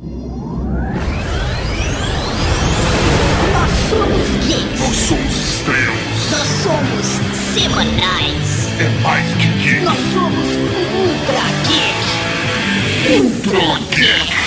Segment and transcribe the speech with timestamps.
[0.00, 0.10] Nós
[3.90, 4.80] somos geeks.
[4.80, 6.30] Nós somos estrelas.
[6.30, 7.06] Nós somos
[7.52, 8.48] semanais.
[8.78, 9.80] É mais que geek.
[9.82, 10.46] Nós somos
[10.94, 11.98] ultra geek.
[13.20, 14.37] Ultra Geek.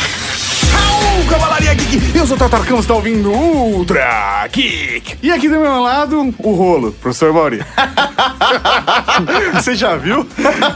[1.92, 2.18] Geek!
[2.18, 5.18] Eu sou o Tatarcão, você tá ouvindo Ultra Geek!
[5.22, 7.62] E aqui do meu lado, o rolo, professor Mauri.
[9.54, 10.26] Você já viu?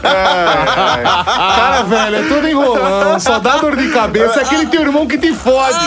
[0.02, 5.16] Cara, velho, é todo enrolão, só dá dor de cabeça, é aquele teu irmão que
[5.16, 5.78] te fode.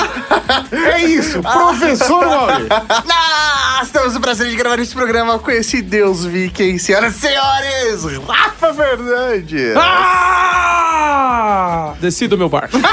[0.72, 2.68] É isso, professor Mauri.
[3.06, 8.04] Nós temos o prazer de gravar este programa com esse deus viking, senhoras e senhores,
[8.28, 9.76] Rafa Fernandes.
[9.78, 11.94] Ah!
[12.00, 12.78] Desci do meu barco.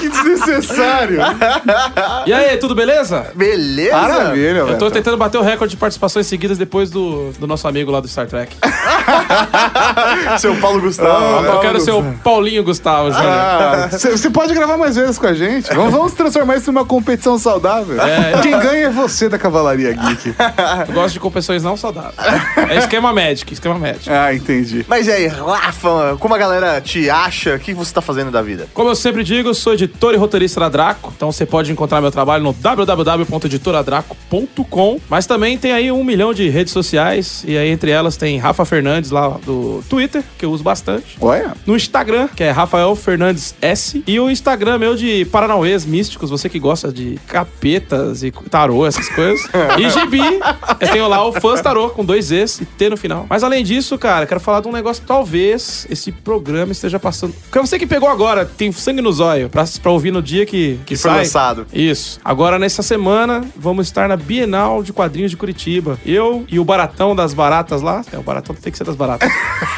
[0.00, 1.20] Que desnecessário.
[2.26, 3.26] E aí, tudo beleza?
[3.34, 3.96] Beleza?
[3.96, 4.90] Maravilha, Eu tô velho.
[4.90, 8.26] tentando bater o recorde de participações seguidas depois do, do nosso amigo lá do Star
[8.26, 8.56] Trek.
[10.38, 11.44] Seu Paulo Gustavo.
[11.46, 13.88] Eu quero ser o Paulinho Gustavo, Júnior.
[13.90, 15.72] Você pode gravar mais vezes com a gente.
[15.74, 18.00] Vamos, vamos transformar isso numa competição saudável.
[18.00, 18.40] É.
[18.42, 20.34] Quem ganha é você da Cavalaria Geek.
[20.88, 22.14] Eu gosto de competições não saudáveis.
[22.70, 24.10] É esquema médico, esquema médico.
[24.10, 24.84] Ah, entendi.
[24.88, 27.54] Mas e aí, Rafa, como a galera te acha?
[27.54, 28.66] O que você tá fazendo da vida?
[28.74, 32.00] Como eu sempre digo, eu sou editor e roteirista da Draco, então você pode encontrar
[32.00, 37.68] meu trabalho no www.editoradraco.com, mas também tem aí um milhão de redes sociais, e aí
[37.68, 41.16] entre elas tem Rafa Fernandes lá do Twitter, que eu uso bastante.
[41.20, 41.54] Olha.
[41.66, 44.02] No Instagram, que é Rafael Fernandes S.
[44.06, 49.08] E o Instagram meu de Paranauês místicos, você que gosta de capetas e tarô, essas
[49.08, 49.46] coisas.
[49.78, 50.20] e gibi,
[50.80, 53.26] eu tenho lá o Fãs Tarô com dois Es e T no final.
[53.28, 57.34] Mas além disso, cara, quero falar de um negócio que talvez esse programa esteja passando.
[57.34, 60.78] Porque você que pegou agora, tem sangue no zóio, pra, pra ouvir no dia que,
[60.86, 61.18] que, foi sai.
[61.18, 61.66] lançado.
[61.72, 62.20] Isso.
[62.24, 65.98] Agora, nessa semana, vamos estar na Bienal de Quadrinhos de Curitiba.
[66.06, 68.04] Eu e o Baratão das Baratas lá.
[68.12, 69.30] É, o Baratão tem que ser das Baratas.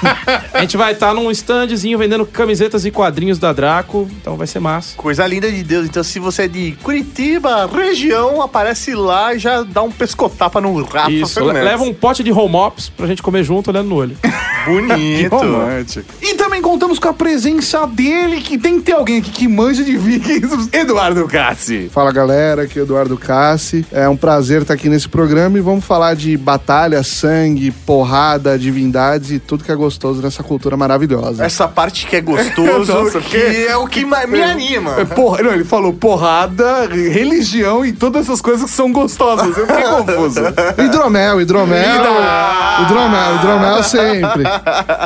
[0.53, 4.09] A gente vai estar num standzinho vendendo camisetas e quadrinhos da Draco.
[4.21, 4.97] Então vai ser massa.
[4.97, 5.87] Coisa linda de Deus.
[5.87, 10.83] Então, se você é de Curitiba, região, aparece lá e já dá um pescotapa no
[10.83, 11.35] Rafa Isso.
[11.35, 11.65] Fernandes.
[11.65, 14.17] Leva um pote de home ops pra gente comer junto olhando no olho.
[14.65, 15.35] bonito.
[15.35, 16.15] Romântico.
[16.23, 19.83] E também contamos com a presença dele, que tem que ter alguém aqui que manja
[19.83, 21.91] de vikings, Eduardo Cassi.
[21.93, 23.85] Fala galera, aqui é o Eduardo Cassi.
[23.93, 29.31] É um prazer estar aqui nesse programa e vamos falar de batalha, sangue, porrada, divindades
[29.31, 31.45] e tudo que é gostoso nessa cultura maravilhosa.
[31.45, 35.01] Essa parte que é gostoso, Nossa, que é o que me anima.
[35.01, 39.57] É, porra, não, ele falou porrada, religião e todas essas coisas que são gostosas.
[39.57, 40.41] Eu fiquei confuso.
[40.79, 42.01] Hidromel, hidromel,
[42.83, 44.45] hidromel, hidromel sempre.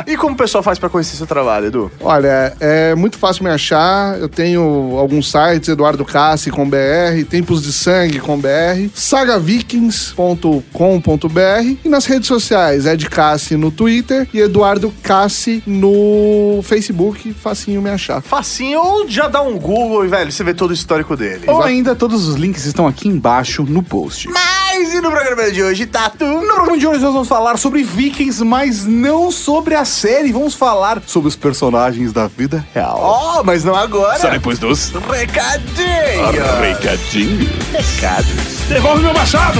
[0.07, 1.91] E como o pessoal faz pra conhecer seu trabalho, Edu?
[2.01, 4.17] Olha, é muito fácil me achar.
[4.19, 11.89] Eu tenho alguns sites, Eduardo Cassi com BR, Tempos de Sangue com BR, sagavikings.com.br e
[11.89, 18.21] nas redes sociais, Ed Cassi no Twitter e Eduardo Cassi no Facebook, facinho me achar.
[18.21, 21.43] Facinho, ou já dá um Google e, velho, você vê todo o histórico dele.
[21.47, 24.27] Ou ainda, todos os links estão aqui embaixo no post.
[24.29, 26.25] Mas e no programa de hoje, Tatu?
[26.25, 30.33] No programa de hoje nós vamos falar sobre vikings, mas não sobre a série.
[30.33, 32.97] Vamos falar sobre os personagens da vida real.
[32.99, 34.19] Ó, mas não agora.
[34.19, 36.31] Só depois dos Recadinho.
[36.59, 37.49] recadinhos.
[37.71, 38.27] Recados.
[38.67, 39.59] Devolve meu machado!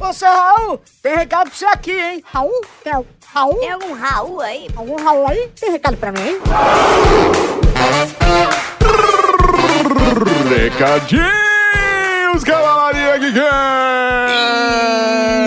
[0.00, 2.22] Ô, seu Raul, tem recado pra você aqui, hein?
[2.32, 2.60] Raul?
[2.84, 2.92] Tem
[3.34, 3.54] Raul?
[3.58, 4.68] Tem algum Raul aí?
[4.76, 5.50] Algum Raul aí?
[5.58, 6.38] Tem recado pra mim, hein?
[10.06, 11.24] Recadinhos,
[12.44, 13.34] Cavalaria Geek!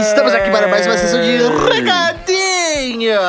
[0.01, 1.37] Estamos aqui para mais uma sessão de
[1.73, 3.21] recadinho.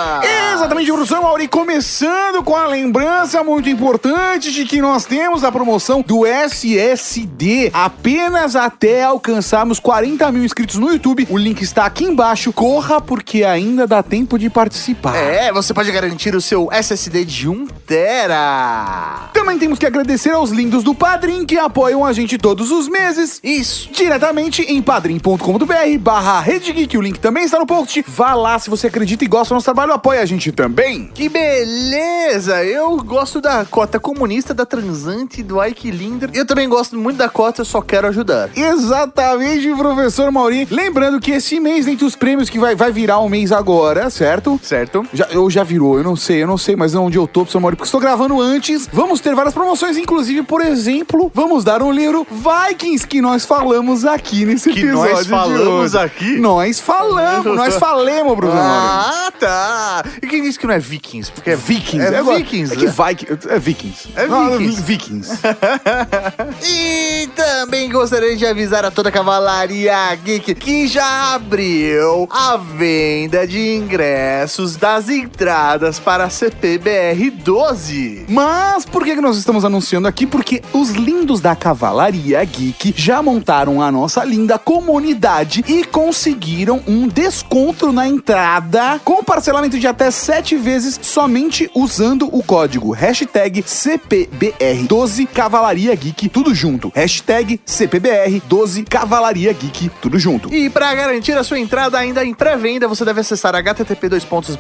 [0.61, 6.03] Exatamente, professor Mauri, começando com a lembrança muito importante de que nós temos a promoção
[6.03, 11.27] do SSD apenas até alcançarmos 40 mil inscritos no YouTube.
[11.31, 12.53] O link está aqui embaixo.
[12.53, 15.17] Corra, porque ainda dá tempo de participar.
[15.17, 19.31] É, você pode garantir o seu SSD de 1 tera.
[19.33, 23.41] Também temos que agradecer aos lindos do Padrim que apoiam a gente todos os meses.
[23.43, 23.89] Isso.
[23.93, 26.99] Diretamente em padrim.com.br barra Rede Geek.
[26.99, 28.05] O link também está no post.
[28.07, 31.11] Vá lá se você acredita e gosta do nosso trabalho, apoia a gente também.
[31.15, 32.63] Que beleza!
[32.65, 36.31] Eu gosto da cota comunista, da transante, do Ike Linder.
[36.33, 38.51] Eu também gosto muito da cota, eu só quero ajudar.
[38.57, 40.67] Exatamente, professor Mauri.
[40.71, 44.59] Lembrando que esse mês, dentre os prêmios que vai, vai virar um mês agora, certo?
[44.63, 45.07] Certo?
[45.13, 47.61] Já, eu já virou, eu não sei, eu não sei mais onde eu tô, professor
[47.61, 48.89] Mauri, porque estou gravando antes.
[48.93, 54.05] Vamos ter várias promoções, inclusive, por exemplo, vamos dar um livro Vikings que nós falamos
[54.05, 55.15] aqui nesse Que episódio.
[55.15, 56.39] nós falamos aqui?
[56.39, 58.61] Nós falamos, nós falemos, professor.
[58.63, 59.51] Ah, tá.
[59.63, 61.31] Ah, e quem disse que não é Vikings?
[61.31, 62.07] Porque é Vikings.
[62.15, 62.93] É agora- Vikings, É que né?
[62.93, 63.49] Vikings.
[63.49, 64.09] É Vikings.
[64.17, 64.83] É Vikings.
[64.83, 65.39] Vikings.
[66.63, 73.47] E também gostaria de avisar a toda a Cavalaria Geek que já abriu a venda
[73.47, 78.27] de ingressos das entradas para a CPBR 12.
[78.29, 80.27] Mas por que, nós estamos anunciando aqui?
[80.27, 87.07] Porque os lindos da Cavalaria Geek já montaram a nossa linda comunidade e conseguiram um
[87.09, 95.27] desconto na entrada com parcelamento de até 7 vezes somente usando o código hashtag CPBR12
[95.27, 96.93] Cavalaria Geek, tudo junto.
[96.95, 100.55] Hashtag CPBR12 Cavalaria Geek, tudo junto.
[100.55, 104.09] E para garantir a sua entrada ainda em pré-venda, você deve acessar http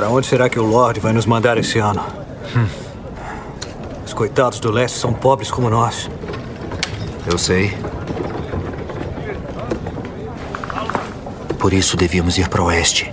[0.00, 2.02] Pra onde será que o Lorde vai nos mandar esse ano?
[2.56, 2.66] Hum.
[4.06, 6.08] Os coitados do leste são pobres como nós.
[7.30, 7.76] Eu sei.
[11.58, 13.12] Por isso devíamos ir para o oeste.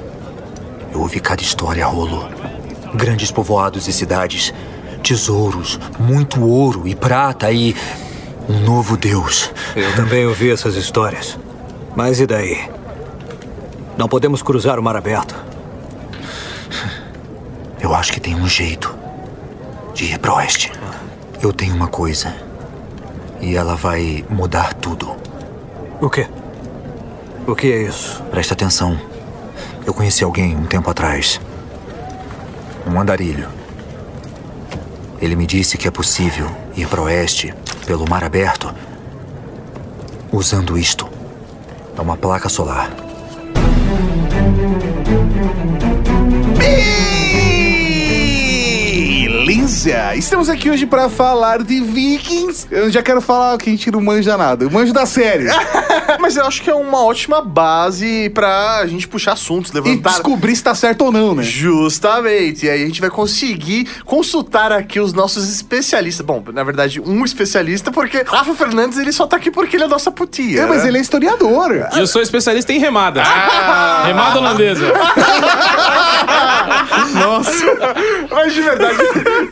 [0.94, 2.30] Eu ouvi cada história a rolo.
[2.96, 4.54] Grandes povoados e cidades,
[5.04, 7.76] tesouros, muito ouro e prata e
[8.48, 9.52] um novo Deus.
[9.76, 11.38] Eu também ouvi essas histórias.
[11.94, 12.77] Mas e daí?
[13.98, 15.36] Não podemos cruzar o mar aberto.
[17.80, 18.96] Eu acho que tem um jeito
[19.96, 20.72] de ir para oeste.
[21.42, 22.36] Eu tenho uma coisa
[23.42, 25.16] e ela vai mudar tudo.
[26.00, 26.28] O quê?
[27.48, 28.22] O que é isso?
[28.30, 29.00] Presta atenção.
[29.84, 31.42] Eu conheci alguém um tempo atrás.
[32.86, 33.50] Um andarilho.
[35.20, 37.52] Ele me disse que é possível ir para oeste
[37.88, 38.72] pelo mar aberto
[40.32, 41.10] usando isto.
[41.98, 43.07] É uma placa solar.
[49.08, 50.16] Beleza!
[50.16, 52.68] Estamos aqui hoje pra falar de Vikings.
[52.72, 54.66] Eu já quero falar que a gente não manja nada.
[54.66, 55.48] Eu manjo da série.
[56.28, 60.10] Mas eu acho que é uma ótima base pra gente puxar assuntos, e levantar.
[60.10, 61.42] descobrir se tá certo ou não, né?
[61.42, 62.66] Justamente.
[62.66, 66.26] E aí a gente vai conseguir consultar aqui os nossos especialistas.
[66.26, 69.88] Bom, na verdade, um especialista, porque Rafa Fernandes ele só tá aqui porque ele é
[69.88, 70.64] nossa putia.
[70.64, 70.90] É, mas né?
[70.90, 71.88] ele é historiador.
[71.96, 73.24] E eu sou especialista em remada.
[74.04, 74.92] Remada holandesa.
[77.14, 77.66] Nossa!
[78.30, 78.98] Mas de verdade,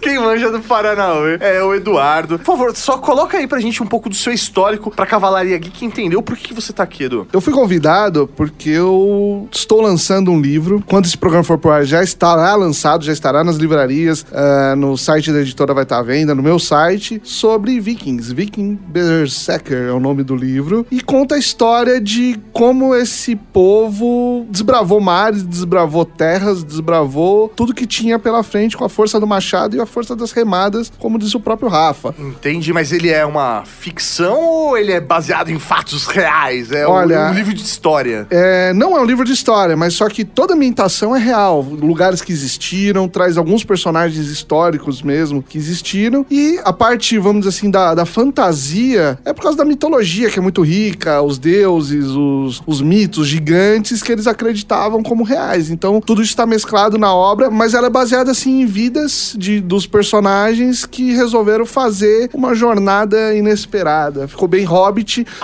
[0.02, 2.38] quem manja do Paranauê é o Eduardo.
[2.38, 5.86] Por favor, só coloca aí pra gente um pouco do seu histórico pra Cavalaria Geek
[5.86, 7.28] entender o porquê que você você tá aqui, Edu?
[7.32, 10.84] Eu fui convidado porque eu estou lançando um livro.
[10.88, 14.98] Quando esse programa for pro ar, já estará lançado, já estará nas livrarias, ah, no
[14.98, 18.34] site da editora vai estar à venda, no meu site, sobre vikings.
[18.34, 20.86] Viking Berserker é o nome do livro.
[20.90, 27.86] E conta a história de como esse povo desbravou mares, desbravou terras, desbravou tudo que
[27.86, 31.38] tinha pela frente com a força do machado e a força das remadas, como disse
[31.38, 32.16] o próprio Rafa.
[32.18, 36.55] Entendi, mas ele é uma ficção ou ele é baseado em fatos reais?
[36.72, 38.28] É um- Olha- um, livro de história.
[38.30, 41.62] É, não é um livro de história, mas só que toda a ambientação é real.
[41.62, 46.26] Lugares que existiram, traz alguns personagens históricos mesmo que existiram.
[46.30, 50.40] E a parte, vamos dizer assim, da, da fantasia é por causa da mitologia, que
[50.40, 55.70] é muito rica, os deuses, os, os mitos gigantes que eles acreditavam como reais.
[55.70, 59.60] Então, tudo isso está mesclado na obra, mas ela é baseada assim em vidas de,
[59.62, 64.28] dos personagens que resolveram fazer uma jornada inesperada.
[64.28, 65.26] Ficou bem hobbit.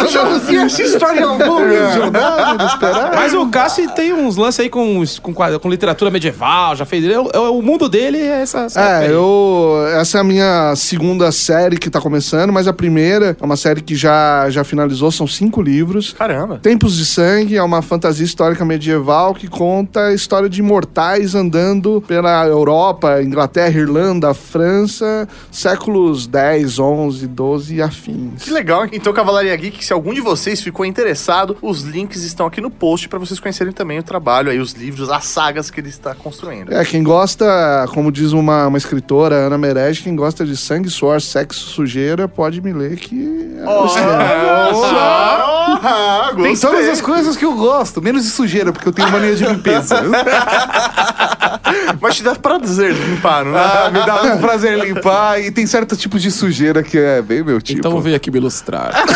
[0.00, 1.60] Eu já ouvi essa história em algum
[2.54, 3.16] inesperada.
[3.16, 7.04] Mas o Cassi tem uns lances aí com, com, com literatura medieval, já fez.
[7.04, 8.66] ele- é o- é o mundo dele é essa.
[8.76, 9.74] É, eu.
[9.94, 13.80] Essa é a minha segunda série que tá começando, mas a primeira é uma série
[13.80, 16.12] que já, já finalizou, são cinco livros.
[16.12, 16.58] Caramba.
[16.62, 22.02] Tempos de Sangue é uma fantasia histórica medieval que conta a história de imortais andando
[22.06, 28.42] pela Europa, Inglaterra, Irlanda, França, séculos 10, 11, 12 e afins.
[28.42, 28.85] Que legal.
[28.92, 33.08] Então, Cavalaria Geek, se algum de vocês ficou interessado, os links estão aqui no post
[33.08, 36.72] pra vocês conhecerem também o trabalho aí, os livros, as sagas que ele está construindo.
[36.72, 41.20] É, quem gosta, como diz uma, uma escritora, Ana Merege, quem gosta de sangue, suor,
[41.20, 43.54] sexo, sujeira, pode me ler que...
[43.58, 43.86] é o
[45.82, 49.34] Ah, Tem todas as coisas que eu gosto, menos de sujeira, porque eu tenho mania
[49.34, 50.02] de limpeza.
[52.00, 53.62] Mas te dá prazer limpar, não é?
[53.62, 57.42] ah, me dá muito prazer limpar e tem certos tipos de sujeira que é bem
[57.42, 57.78] meu tipo.
[57.80, 58.92] Então veio aqui me ilustrar.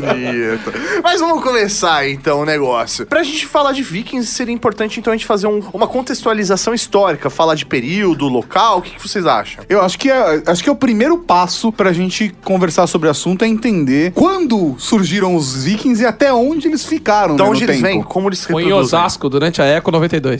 [0.00, 0.72] Bonito.
[1.02, 3.06] Mas vamos começar então o negócio.
[3.06, 7.30] Pra gente falar de vikings, seria importante então a gente fazer um- uma contextualização histórica,
[7.30, 9.64] falar de período, local, o que, que vocês acham?
[9.68, 13.10] Eu acho que, é, acho que é o primeiro passo pra gente conversar sobre o
[13.10, 17.34] assunto é entender quando surgiram os vikings e até onde eles ficaram.
[17.34, 17.94] Então né, onde no eles tempo.
[17.94, 18.02] vêm?
[18.02, 18.72] Como eles se Foi em?
[18.72, 20.38] Osasco durante a Eco 92.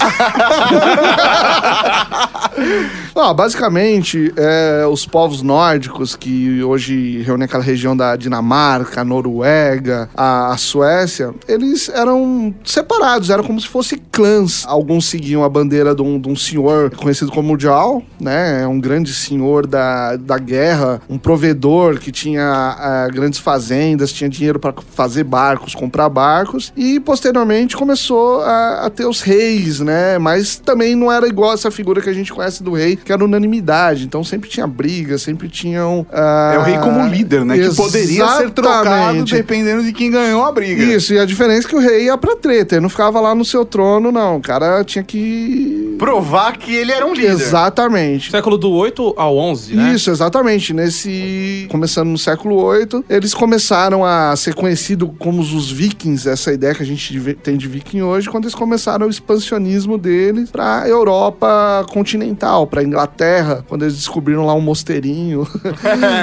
[3.14, 10.08] Ah, basicamente, é, os povos nórdicos que hoje reúnem aquela região da Dinamarca, a Noruega,
[10.16, 14.64] a, a Suécia, eles eram separados, eram como se fossem clãs.
[14.66, 18.66] Alguns seguiam a bandeira de um, de um senhor conhecido como Jarl, né?
[18.66, 24.58] Um grande senhor da, da guerra, um provedor que tinha ah, grandes fazendas, tinha dinheiro
[24.58, 30.18] para fazer barcos, comprar barcos, e posteriormente começou a, a ter os reis, né?
[30.40, 33.22] Mas também não era igual essa figura que a gente conhece do rei, que era
[33.22, 34.04] unanimidade.
[34.06, 36.06] Então sempre tinha briga, sempre tinham.
[36.10, 37.58] ah, É o rei como líder, né?
[37.58, 39.34] Que poderia ser trocado Exatamente.
[39.34, 40.82] dependendo de quem ganhou a briga.
[40.82, 43.34] Isso, e a diferença é que o rei ia pra treta, ele não ficava lá
[43.34, 44.38] no seu trono, não.
[44.38, 45.94] O cara tinha que.
[45.98, 47.32] Provar que ele era um líder.
[47.32, 48.30] Exatamente.
[48.30, 49.92] Século do 8 ao 11, né?
[49.92, 50.72] Isso, exatamente.
[50.72, 51.66] Nesse.
[51.70, 56.82] Começando no século VIII, eles começaram a ser conhecidos como os vikings, essa ideia que
[56.82, 62.66] a gente tem de viking hoje, quando eles começaram o expansionismo deles pra Europa continental,
[62.66, 65.46] pra Inglaterra, quando eles descobriram lá um mosteirinho.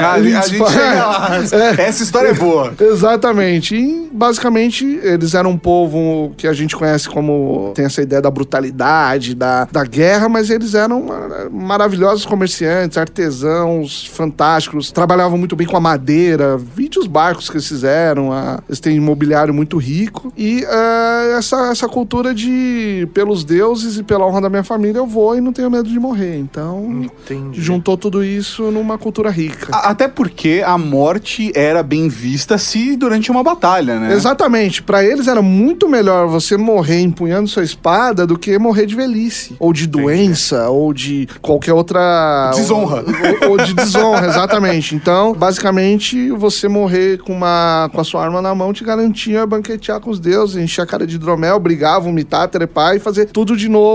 [0.03, 1.29] A, a gente chega lá.
[1.77, 2.73] Essa história é boa.
[2.79, 3.75] Exatamente.
[3.75, 8.31] E basicamente eles eram um povo que a gente conhece como tem essa ideia da
[8.31, 15.67] brutalidade, da, da guerra, mas eles eram mar- maravilhosos comerciantes, artesãos fantásticos, trabalhavam muito bem
[15.67, 20.31] com a madeira, vide os barcos que eles fizeram, a- eles têm imobiliário muito rico
[20.37, 25.07] e eh, essa, essa cultura de pelos deuses e pela honra da minha família eu
[25.07, 26.37] vou e não tenho medo de morrer.
[26.37, 27.61] Então Entendi.
[27.61, 29.67] juntou tudo isso numa cultura rica.
[29.75, 34.13] A- Até porque a morte era bem vista se durante uma batalha, né?
[34.13, 34.81] Exatamente.
[34.83, 39.55] Pra eles era muito melhor você morrer empunhando sua espada do que morrer de velhice,
[39.59, 43.03] ou de doença, ou de qualquer outra Desonra.
[43.43, 44.93] ou, ou de desonra, exatamente.
[44.95, 49.99] Então, basicamente, você morrer com uma com a sua arma na mão te garantia banquetear
[49.99, 53.67] com os deuses, encher a cara de hidromel, brigar, vomitar, trepar e fazer tudo de
[53.67, 53.86] novo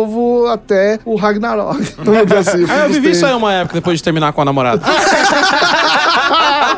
[0.52, 1.80] até o Ragnarok.
[2.38, 4.82] Assim, Ah, eu vivi isso aí uma época depois de terminar com a namorada.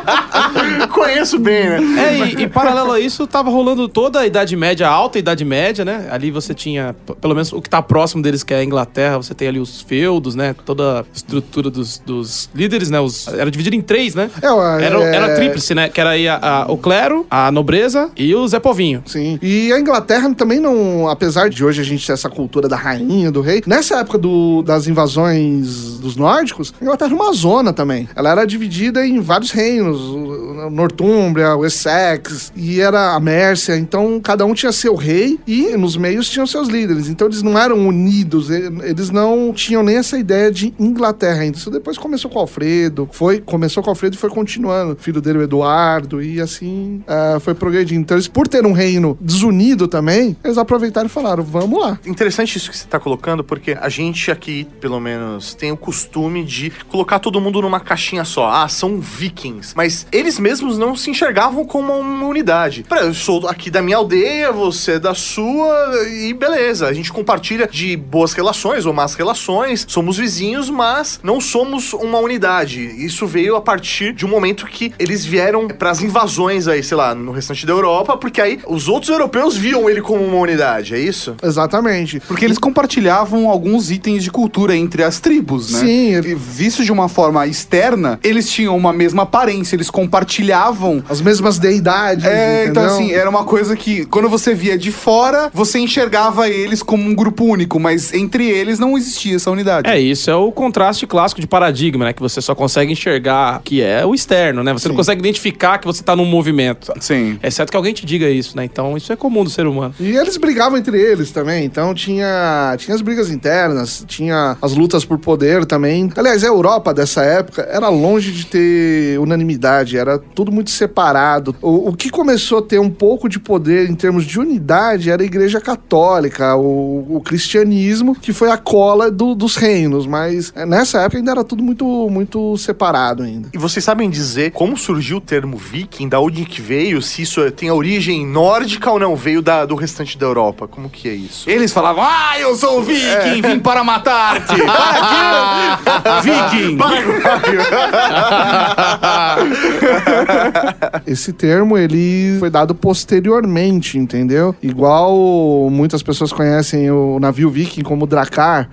[0.91, 1.79] Conheço bem, né?
[1.97, 5.43] É, e, e paralelo a isso, tava rolando toda a Idade Média, a alta Idade
[5.45, 6.07] Média, né?
[6.11, 9.33] Ali você tinha, pelo menos o que tá próximo deles, que é a Inglaterra, você
[9.33, 10.55] tem ali os feudos, né?
[10.65, 12.99] Toda a estrutura dos, dos líderes, né?
[12.99, 14.29] Os, era dividido em três, né?
[14.41, 15.89] É, Era, é- era tríplice, né?
[15.89, 19.03] Que era aí a- a- o clero, a nobreza e o Zé Povinho.
[19.05, 19.37] Sim.
[19.41, 23.31] E a Inglaterra também não, apesar de hoje a gente ter essa cultura da rainha,
[23.31, 28.07] do rei, nessa época do- das invasões dos nórdicos, a Inglaterra era uma zona também.
[28.15, 29.94] Ela era dividida em vários reinos.
[29.99, 33.77] O Nortúmbria, o Essex, e era a Mércia.
[33.77, 37.09] Então, cada um tinha seu rei e nos meios tinham seus líderes.
[37.09, 41.57] Então, eles não eram unidos, eles não tinham nem essa ideia de Inglaterra ainda.
[41.57, 44.95] Isso depois começou com Alfredo, foi, começou com Alfredo e foi continuando.
[44.99, 48.01] Filho dele, o Eduardo, e assim ah, foi progredindo.
[48.01, 51.99] Então, eles, por ter um reino desunido também, eles aproveitaram e falaram: vamos lá.
[52.05, 56.43] Interessante isso que você tá colocando, porque a gente aqui, pelo menos, tem o costume
[56.43, 58.49] de colocar todo mundo numa caixinha só.
[58.49, 59.73] Ah, são vikings.
[59.75, 62.85] Mas eles mesmos não se enxergavam como uma unidade.
[62.87, 65.75] Pra, eu sou aqui da minha aldeia, você é da sua,
[66.07, 66.87] e beleza.
[66.87, 72.19] A gente compartilha de boas relações ou más relações, somos vizinhos, mas não somos uma
[72.19, 72.81] unidade.
[72.81, 77.13] Isso veio a partir de um momento que eles vieram pras invasões aí, sei lá,
[77.15, 80.99] no restante da Europa, porque aí os outros europeus viam ele como uma unidade, é
[80.99, 81.35] isso?
[81.41, 82.19] Exatamente.
[82.21, 85.79] Porque eles compartilhavam alguns itens de cultura entre as tribos, né?
[85.79, 86.15] Sim.
[86.15, 91.03] E Visto de uma forma externa, eles tinham uma mesma aparência, eles compartilhavam.
[91.07, 92.25] As mesmas deidades.
[92.25, 92.95] É, então entendeu?
[92.95, 97.13] assim, era uma coisa que quando você via de fora, você enxergava eles como um
[97.13, 99.89] grupo único, mas entre eles não existia essa unidade.
[99.89, 102.13] É, isso é o contraste clássico de paradigma, né?
[102.13, 104.73] Que você só consegue enxergar que é o externo, né?
[104.73, 106.91] Você não consegue identificar que você tá num movimento.
[106.99, 107.39] Sim.
[107.43, 108.65] Exceto que alguém te diga isso, né?
[108.65, 109.93] Então isso é comum do ser humano.
[109.99, 115.05] E eles brigavam entre eles também, então tinha, tinha as brigas internas, tinha as lutas
[115.05, 116.11] por poder também.
[116.15, 119.64] Aliás, a Europa dessa época era longe de ter unanimidade,
[119.97, 121.55] era tudo muito separado.
[121.61, 125.21] O, o que começou a ter um pouco de poder em termos de unidade era
[125.21, 130.65] a Igreja Católica, o, o cristianismo, que foi a cola do- dos reinos, mas é,
[130.65, 133.49] nessa época ainda era tudo muito, muito separado ainda.
[133.53, 137.49] E vocês sabem dizer como surgiu o termo viking, da onde que veio, se isso
[137.51, 140.67] tem a origem nórdica ou não, veio da- do restante da Europa?
[140.67, 141.49] Como que é isso?
[141.49, 144.53] Eles falavam, ah, eu sou o viking, vim para matar-te.
[144.65, 146.31] Para quê?
[146.59, 146.77] viking.
[151.05, 154.55] Esse termo, ele foi dado posteriormente, entendeu?
[154.61, 158.69] Igual muitas pessoas conhecem o navio viking como Dracar,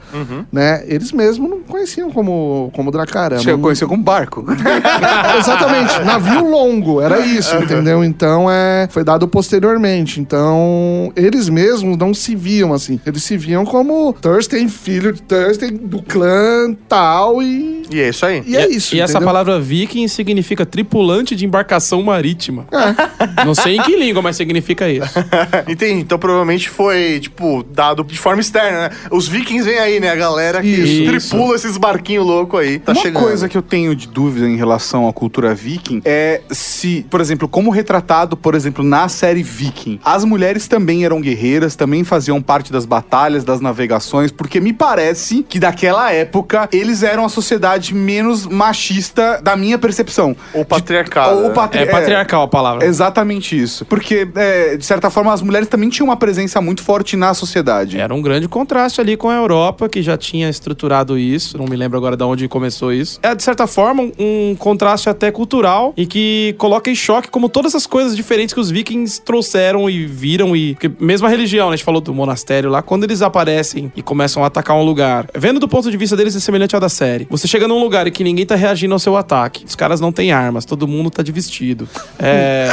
[0.51, 0.83] né?
[0.87, 3.33] Eles mesmos não conheciam como, como Dracar.
[3.35, 4.45] Um- conhecer como barco.
[5.39, 8.03] Exatamente, navio longo, era isso, entendeu?
[8.05, 10.21] Então, é, foi dado posteriormente.
[10.21, 13.01] Então, eles mesmos não se viam assim.
[13.07, 18.25] Eles se viam como Thurston, filho de Thurston, do clã tal, e, E é isso
[18.27, 18.43] aí.
[18.47, 19.27] e é isso, E essa entendeu?
[19.27, 22.67] palavra viking significa tripulante de embarcação marítima.
[22.71, 23.45] É.
[23.45, 25.13] Não sei em que língua, mas significa isso.
[25.69, 26.01] Entendi.
[26.01, 28.91] Então provavelmente foi, tipo, dado de forma externa, né?
[29.11, 30.11] Os vikings vêm aí, né?
[30.11, 31.11] A galera que Isso.
[31.11, 32.79] tripula esses barquinhos loucos aí.
[32.79, 33.23] Tá Uma chegando.
[33.23, 37.49] coisa que eu tenho de dúvida em relação à cultura viking é se, por exemplo,
[37.49, 42.73] como retratado, por exemplo, na série Viking, as mulheres também eram guerreiras, também faziam parte
[42.73, 48.47] das batalhas, das navegações, porque me parece que daquela época eles eram a sociedade menos
[48.47, 50.37] machista da minha percepção.
[50.55, 51.37] Ou patriarcal.
[51.37, 51.51] Ou né?
[51.55, 52.85] patri- É patriarcal a palavra.
[52.87, 53.85] Exatamente isso.
[53.85, 57.99] Porque, é, de certa forma, as mulheres também tinham uma presença muito forte na sociedade.
[57.99, 61.57] Era um grande contraste ali com a Europa, que já tinha estruturado isso.
[61.59, 63.19] Não me lembro agora de onde começou isso.
[63.23, 67.75] É, de certa forma, um, contraste até cultural e que coloca em choque como todas
[67.75, 70.55] as coisas diferentes que os vikings trouxeram e viram.
[70.57, 71.75] e porque Mesmo a religião, né?
[71.75, 72.83] A gente falou do monastério lá.
[72.83, 76.35] Quando eles aparecem e começam a atacar um lugar, vendo do ponto de vista deles
[76.37, 77.27] é semelhante ao da série.
[77.31, 79.65] Você chega num lugar e que ninguém tá reagindo ao seu ataque.
[79.67, 81.89] Os caras não têm armas, todo mundo tá de vestido.
[82.19, 82.69] É.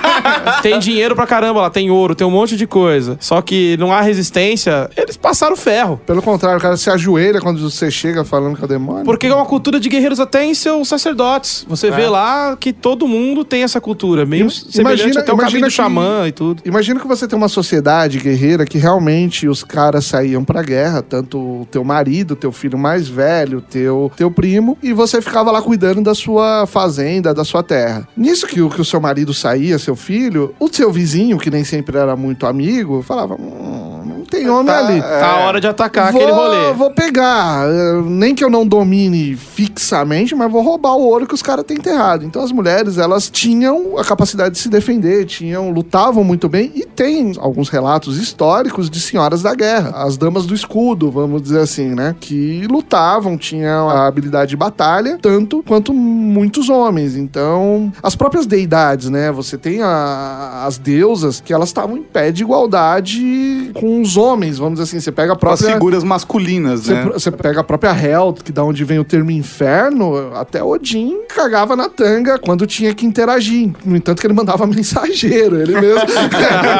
[0.62, 3.16] tem dinheiro pra caramba lá, tem ouro, tem um monte de coisa.
[3.20, 6.00] Só que não há resistência, eles passaram ferro.
[6.06, 9.04] Pelo contrário, o cara se ajoelha quando você chega falando que é o demônio.
[9.04, 11.64] Porque é uma cultura de guerreiros até em seus sacerdotes.
[11.68, 15.58] Você vê lá que todo mundo tem essa cultura, meio semelhante imagina- até o caminho
[15.58, 16.62] imagina do que- xamã e tudo.
[16.64, 21.38] Imagina que você tem uma sociedade guerreira que realmente os caras saíam pra guerra, tanto
[21.38, 26.02] o teu marido, teu filho mais velho, teu, teu primo, e você ficava lá cuidando
[26.02, 28.06] da sua fazenda, da sua terra.
[28.16, 31.64] Nisso que, o- que o seu marido saía, seu filho, o seu vizinho, que nem
[31.64, 33.95] sempre era muito amigo, falava: hum,
[34.26, 35.00] tem homem Tá, ali.
[35.00, 36.72] Tá a hora de atacar vou, aquele rolê.
[36.72, 41.34] Vou pegar, eh, nem que eu não domine fixamente, mas vou roubar o ouro que
[41.34, 42.24] os caras têm enterrado.
[42.24, 46.84] Então as mulheres, elas tinham a capacidade de se defender, tinham, lutavam muito bem e
[46.84, 51.88] tem alguns relatos históricos de senhoras da guerra, as damas do escudo, vamos dizer assim,
[51.94, 57.16] né, que lutavam, tinham a habilidade de batalha, tanto quanto muitos homens.
[57.16, 62.30] Então, as próprias deidades, né, você tem a- as deusas que elas estavam em pé
[62.32, 66.82] de igualdade com os homens, vamos dizer assim, você pega a As própria figuras masculinas,
[66.84, 67.10] você, né?
[67.12, 71.76] você pega a própria Hel, que da onde vem o termo inferno, até Odin cagava
[71.76, 73.70] na tanga quando tinha que interagir.
[73.84, 75.60] No entanto, que ele mandava mensageiro.
[75.60, 76.00] Ele mesmo,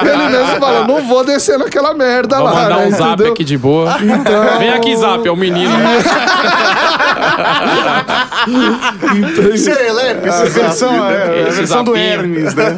[0.03, 2.55] ele mesmo fala: não vou descer naquela merda Vou lá.
[2.55, 3.33] mandar né, um zap entendeu?
[3.33, 3.96] aqui de boa.
[4.03, 5.70] Então- Vem aqui, zap, é o menino.
[9.57, 11.96] Serelepe, A versão, é, a versão do.
[11.96, 12.77] Hermes, né?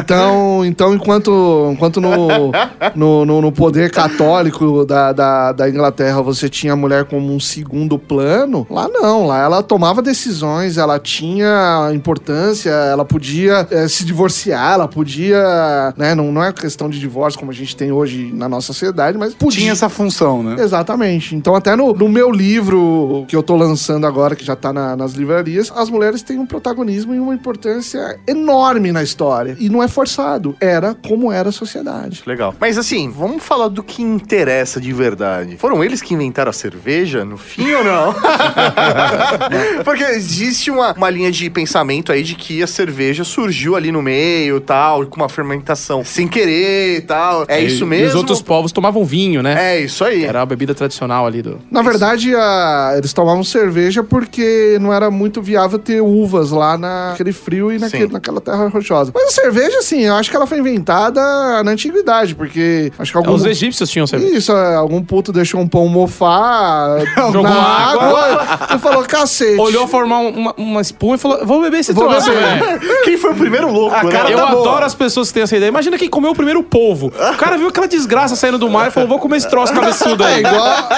[0.00, 2.52] Então, então enquanto, enquanto no,
[2.94, 7.40] no, no- no poder católico da, da, da Inglaterra você tinha a mulher como um
[7.40, 9.26] segundo plano, lá não.
[9.26, 15.92] Lá ela tomava decisões, ela tinha importância, ela podia eh, se divorciar, ela podia.
[15.96, 19.18] Né, não, não é questão de divórcio como a gente tem hoje na nossa sociedade,
[19.18, 19.58] mas podia.
[19.58, 20.56] Tinha essa função, né?
[20.62, 21.34] Exatamente.
[21.34, 24.96] Então, até no, no meu livro que eu tô lançando agora, que já tá na-
[24.96, 29.56] nas livrarias, as mulheres têm um protagonismo e uma importância enorme na história.
[29.58, 30.54] E não é forçado.
[30.60, 32.22] Era como era a sociedade.
[32.24, 32.54] Legal.
[32.60, 35.56] Mas assim, vamos falar do que interessa de verdade.
[35.56, 38.14] Foram eles que inventaram a cerveja no fim ou não?
[39.84, 44.02] Porque existe uma, uma linha de pensamento aí de que a cerveja surgiu ali no
[44.02, 47.44] meio tal, com uma fermentação sem querer e tal.
[47.48, 48.08] É isso E mesmo?
[48.08, 49.74] os outros povos tomavam vinho, né?
[49.76, 50.24] É isso aí.
[50.24, 51.58] Era a bebida tradicional ali do.
[51.70, 57.32] Na verdade, a- eles tomavam cerveja porque não era muito viável ter uvas lá naquele
[57.32, 59.10] frio e naquele- naquela terra rochosa.
[59.14, 61.20] Mas a cerveja, assim, eu acho que ela foi inventada
[61.62, 63.37] na antiguidade, porque acho que algum...
[63.38, 64.36] Os egípcios tinham cerveja.
[64.36, 67.00] Isso, é, algum puto deixou um pão mofar
[67.32, 68.20] Jogou na água.
[68.42, 69.60] água e falou, cacete.
[69.60, 72.78] Olhou formar um- uma, uma espuma e falou: Vou beber esse Vou troço, beber.
[73.04, 74.12] Quem foi o primeiro louco, né?
[74.12, 74.62] cara Eu tá boa.
[74.68, 75.68] adoro as pessoas que têm essa ideia.
[75.68, 77.06] Imagina quem comeu o primeiro polvo.
[77.08, 80.22] O cara viu aquela desgraça saindo do mar e falou: Vou comer esse troço cabeçudo
[80.24, 80.40] É aí.
[80.40, 80.88] igual,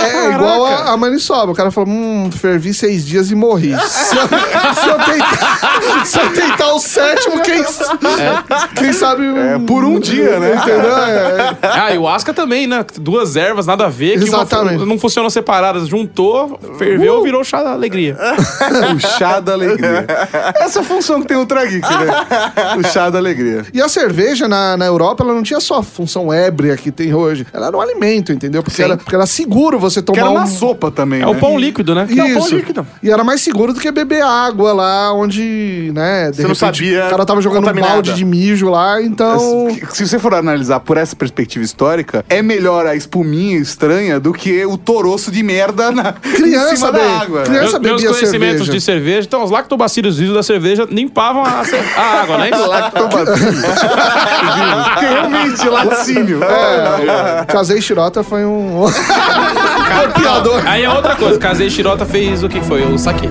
[0.00, 1.52] é igual a, a maniçoba.
[1.52, 3.74] O cara falou, hum, fervi seis dias e morri.
[3.88, 7.64] Se eu, se eu tentar, se eu tentar o sétimo, quem,
[8.76, 9.24] quem sabe...
[9.26, 10.54] É, por um dia, né?
[10.56, 10.96] Entendeu?
[10.96, 12.84] É, Ah, e o Asca também, né?
[13.00, 14.14] Duas ervas, nada a ver.
[14.14, 14.84] Exatamente.
[14.84, 15.86] não funcionam separadas.
[15.88, 18.16] Juntou, ferveu, virou chá da alegria.
[18.94, 20.06] O chá da alegria.
[20.56, 22.76] Essa é função que tem o Ultra Geek, né?
[22.78, 23.64] O chá da alegria.
[23.72, 27.12] E a cerveja na, na Europa, ela não tinha só a função ébria que tem
[27.12, 27.46] hoje.
[27.52, 28.62] Ela era um alimento, entendeu?
[28.62, 30.34] Porque, era, porque era seguro você tomar Que era um...
[30.34, 31.30] uma sopa também, É né?
[31.30, 32.06] o pão líquido, né?
[32.08, 32.54] Isso.
[32.54, 32.86] líquido.
[33.02, 36.30] E era mais seguro do que beber água lá, onde, né?
[36.32, 39.68] Você não sabia O cara tava jogando um balde de mijo lá, então.
[39.92, 44.64] Se você for analisar por essa perspectiva histórica, é melhor a espuminha estranha do que
[44.66, 47.02] o toroço de merda na, Criança, em cima bem.
[47.02, 47.42] da água.
[47.42, 48.72] Criança- Meus, meus conhecimentos cerveja.
[48.72, 52.50] de cerveja, então os lactobacilos vivos da cerveja limpavam a, ce- a água, né?
[52.68, 53.62] Lactobacillus.
[53.64, 56.40] Porque realmente, laticínio.
[56.44, 58.84] É, Casei Shirota foi um.
[60.66, 62.82] Aí é outra coisa, Casei Shirota fez o que foi?
[62.82, 63.28] O saque.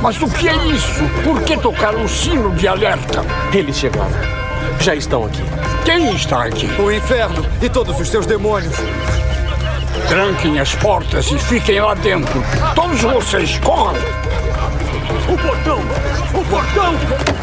[0.00, 1.02] Mas o que é isso?
[1.24, 3.24] Por que tocar um sino de alerta?
[3.52, 4.10] Eles chegaram.
[4.80, 5.42] Já estão aqui.
[5.84, 6.66] Quem está aqui?
[6.80, 8.76] O inferno e todos os seus demônios.
[10.08, 12.42] Tranquem as portas e fiquem lá dentro.
[12.74, 14.00] Todos vocês, corram!
[15.28, 15.80] O portão!
[16.32, 17.37] O portão!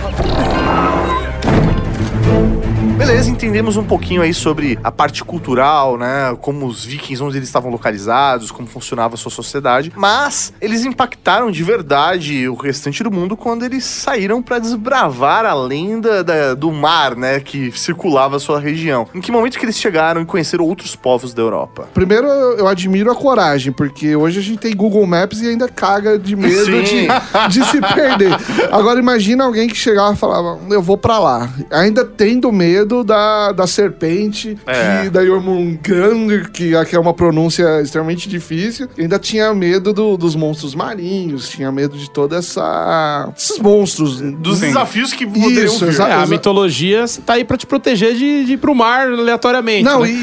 [3.45, 6.35] Entendemos um pouquinho aí sobre a parte cultural, né?
[6.41, 9.93] Como os vikings, onde eles estavam localizados, como funcionava a sua sociedade.
[9.95, 15.53] Mas eles impactaram de verdade o restante do mundo quando eles saíram para desbravar a
[15.53, 17.39] lenda da- do mar, né?
[17.39, 19.07] Que circulava a sua região.
[19.13, 21.87] Em que momento que eles chegaram e conheceram outros povos da Europa?
[21.93, 26.17] Primeiro, eu admiro a coragem, porque hoje a gente tem Google Maps e ainda caga
[26.17, 27.07] de medo de,
[27.49, 28.35] de se perder.
[28.71, 31.49] Agora, imagina alguém que chegava e falava, eu vou pra lá.
[31.69, 35.03] Ainda tendo medo da, da serpente, É.
[35.03, 38.87] que, da Jormungandr, que aqui é uma pronúncia extremamente difícil.
[38.97, 43.29] E ainda tinha medo do- dos monstros marinhos, tinha medo de toda essa...
[43.37, 44.19] Esses monstros.
[44.21, 44.67] Dos Sim.
[44.67, 45.91] desafios que poderiam Isso, vir.
[45.91, 49.83] exa- É, a mitologia tá aí pra te proteger de, de ir pro mar aleatoriamente.
[49.83, 50.09] Não, né?
[50.09, 50.13] e,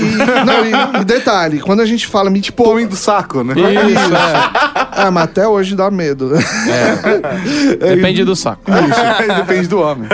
[0.44, 3.52] não, e, e detalhe, quando a gente fala Tipo homem do saco, né?
[3.54, 4.88] Isso, é.
[4.94, 6.32] Ah, mas até hoje dá medo.
[7.78, 8.62] Depende do saco.
[9.36, 10.08] Depende do homem.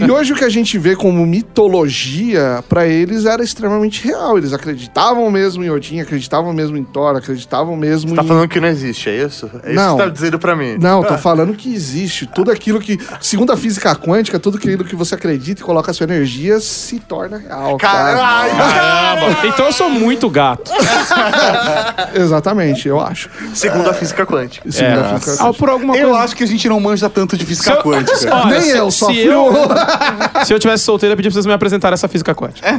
[0.00, 2.35] E, e hoje o que a gente vê como mitologia,
[2.68, 4.38] pra eles era extremamente real.
[4.38, 8.26] Eles acreditavam mesmo em Odin, acreditavam mesmo em Thor, acreditavam mesmo Tá em...
[8.26, 9.50] falando que não existe, é isso?
[9.62, 9.96] É isso Não.
[9.96, 10.76] que tá dizendo pra mim.
[10.78, 12.26] Não, tô falando que existe.
[12.26, 15.94] Tudo aquilo que, segundo a física quântica, tudo aquilo que você acredita e coloca a
[15.94, 17.76] sua energia se torna real.
[17.76, 18.16] cara.
[18.16, 18.56] Caralho!
[18.56, 19.46] Caramba.
[19.46, 20.70] Então eu sou muito gato.
[22.14, 23.28] Exatamente, eu acho.
[23.54, 24.70] Segundo a física quântica.
[24.70, 25.00] Segundo É.
[25.14, 26.24] a física Ah, por alguma Eu coisa.
[26.24, 28.16] acho que a gente não manja tanto de física eu- quântica.
[28.34, 29.52] Olha, Nem se- eu, só se fui eu,
[30.44, 32.66] se eu tivesse solteiro, eu pedia pra vocês me apresentarem essa física quântica.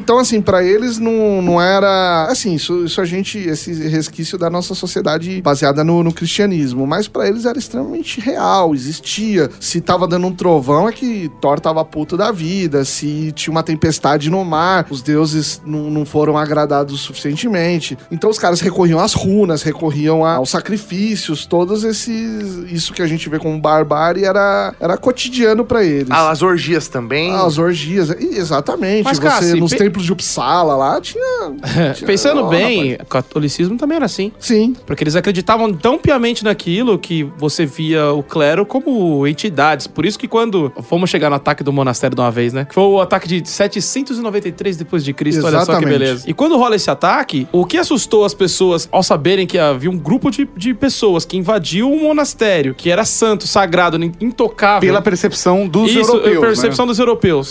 [0.00, 2.26] Então, assim, pra eles não, não era.
[2.30, 3.38] Assim, isso, isso a gente.
[3.38, 6.86] Esse resquício da nossa sociedade baseada no, no cristianismo.
[6.86, 9.50] Mas pra eles era extremamente real, existia.
[9.60, 12.84] Se tava dando um trovão, é que Thor tava puto da vida.
[12.84, 17.98] Se tinha uma tempestade no mar, os deuses não, não foram agradados suficientemente.
[18.10, 22.70] Então os caras recorriam às runas, recorriam aos sacrifícios, todos esses.
[22.70, 26.08] Isso que a gente vê como barbárie era, era cotidiano pra eles.
[26.10, 27.17] Ah, as orgias também.
[27.32, 29.04] Ah, as orgias, exatamente.
[29.04, 31.52] Mas, Você, Cassi, nos pe- templos de Uppsala lá, tinha.
[31.94, 33.06] tinha- Pensando Ó, bem, rapaz.
[33.06, 34.32] o catolicismo também era assim.
[34.38, 34.74] Sim.
[34.86, 39.86] Porque eles acreditavam tão piamente naquilo que você via o clero como entidades.
[39.86, 42.64] Por isso que quando fomos chegar no ataque do monastério de uma vez, né?
[42.64, 45.98] Que foi o ataque de 793 depois de Cristo, olha só que Exatamente.
[45.98, 46.24] beleza.
[46.28, 49.98] E quando rola esse ataque, o que assustou as pessoas ao saberem que havia um
[49.98, 54.80] grupo de, de pessoas que invadiu um monastério, que era santo, sagrado, intocável.
[54.88, 56.38] Pela percepção dos Isso, europeus.
[56.40, 56.90] percepção né?
[56.90, 57.07] dos europeus.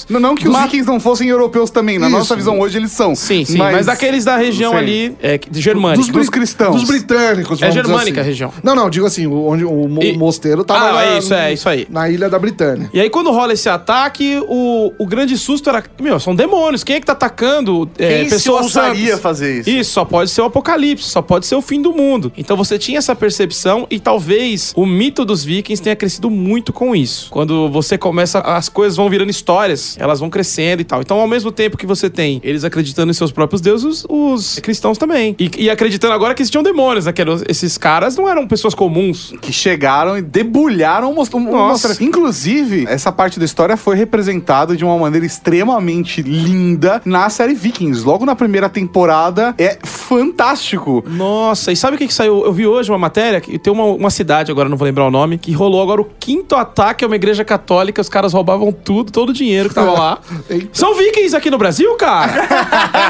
[0.10, 1.98] Não, não que os Mas- vikings não fossem europeus também.
[2.00, 2.18] Na Isso.
[2.18, 3.16] nossa visão hoje eles são.
[3.16, 3.58] Sim, sim.
[3.58, 4.78] Mas, daqueles da região Sim.
[4.78, 6.02] ali, é, de germânica.
[6.04, 6.76] Dos, dos cristãos.
[6.82, 8.20] Dos britânicos, É germânica assim.
[8.20, 8.54] a região.
[8.64, 11.70] Não, não, digo assim, onde o E- mosteiro tava Ah, na, é isso, é isso
[11.70, 11.88] aí.
[11.90, 12.90] na ilha da Britânia.
[12.94, 15.84] E aí, quando rola esse ataque, o, o grande susto era.
[16.00, 16.84] Meu, são demônios.
[16.84, 19.20] Quem é que tá atacando é, Quem se pessoas ousaria santas?
[19.22, 19.70] fazer isso?
[19.70, 22.32] Isso, só pode ser o apocalipse, só pode ser o fim do mundo.
[22.38, 26.96] Então você tinha essa percepção e talvez o mito dos vikings tenha crescido muito com
[26.96, 27.30] isso.
[27.30, 31.00] Quando você começa, as coisas vão virando histórias, elas vão crescendo e tal.
[31.02, 34.98] Então, ao mesmo tempo que você tem eles acreditando em seus próprios deuses, os cristãos
[34.98, 35.36] também.
[35.40, 37.14] E, e acreditando agora que existiam demônios, né?
[37.14, 39.34] Que eram- esses caras não eram pessoas comuns.
[39.42, 42.04] que chegaram e debulharam o Nossa.
[42.04, 48.04] Inclusive, essa parte da história foi representada de uma maneira extremamente linda na série Vikings.
[48.06, 51.04] Logo na primeira temporada, é fantástico.
[51.08, 52.44] Nossa, e sabe o que, que saiu?
[52.46, 55.12] Eu vi hoje uma matéria, que tem uma, uma cidade, agora não vou lembrar o
[55.12, 59.12] nome, que rolou agora o quinto ataque a uma igreja católica, os caras roubavam tudo,
[59.12, 60.18] todo dinheiro que tava lá.
[60.50, 60.70] Eita.
[60.74, 62.48] São vikings aqui no Brasil, cara?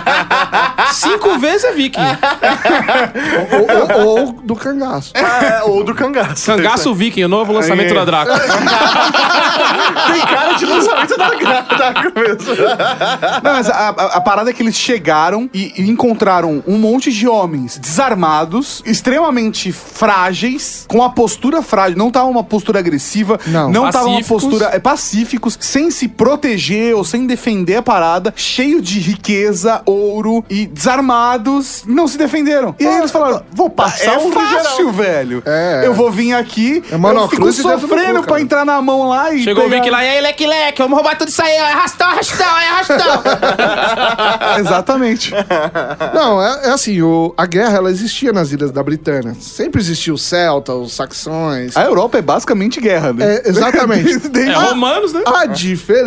[0.93, 1.99] Cinco vezes é viking.
[3.51, 5.11] ou, ou- ou do cangaço.
[5.15, 6.45] Ah, é, ou do cangaço.
[6.45, 8.31] Cangaço viking, o novo lançamento da Draco.
[10.11, 12.55] Tem cara de lançamento da grada mesmo.
[13.43, 17.11] Não, mas a, a- a parada é que eles chegaram e, e encontraram um monte
[17.11, 21.97] de homens desarmados, extremamente frágeis, com a postura frágil.
[21.97, 23.89] Não tava uma postura agressiva, Não.
[23.91, 28.99] tava uma postura é, pacíficos, sem se proteger ou sem defender a parada, cheio de
[28.99, 32.75] riqueza, ouro e desarmados, não se defenderam.
[32.79, 35.43] E aí eles falaram: vou passar é um fácil, geral, velho.
[35.45, 35.83] É.
[35.85, 38.41] Eu vou vir aqui, É eu fico sofrendo cu, pra cara.
[38.41, 39.43] entrar na mão lá e.
[39.43, 41.71] Chegou o pegar- viking lá, e aí, leque, leque, vamos roubar tudo isso aí, é
[41.71, 43.23] arrastão, arrastão, é arrastão.
[44.59, 45.31] Exatamente.
[46.13, 49.35] Não, é, é assim, o- a guerra ela existia nas ilhas da Britânia.
[49.39, 51.75] Sempre existiu os celtas, os saxões.
[51.77, 53.35] A Europa é basicamente guerra, né?
[53.35, 54.03] É, exatamente.
[54.03, 55.21] Desde- desde- É romanos, né?
[55.25, 56.06] A diferença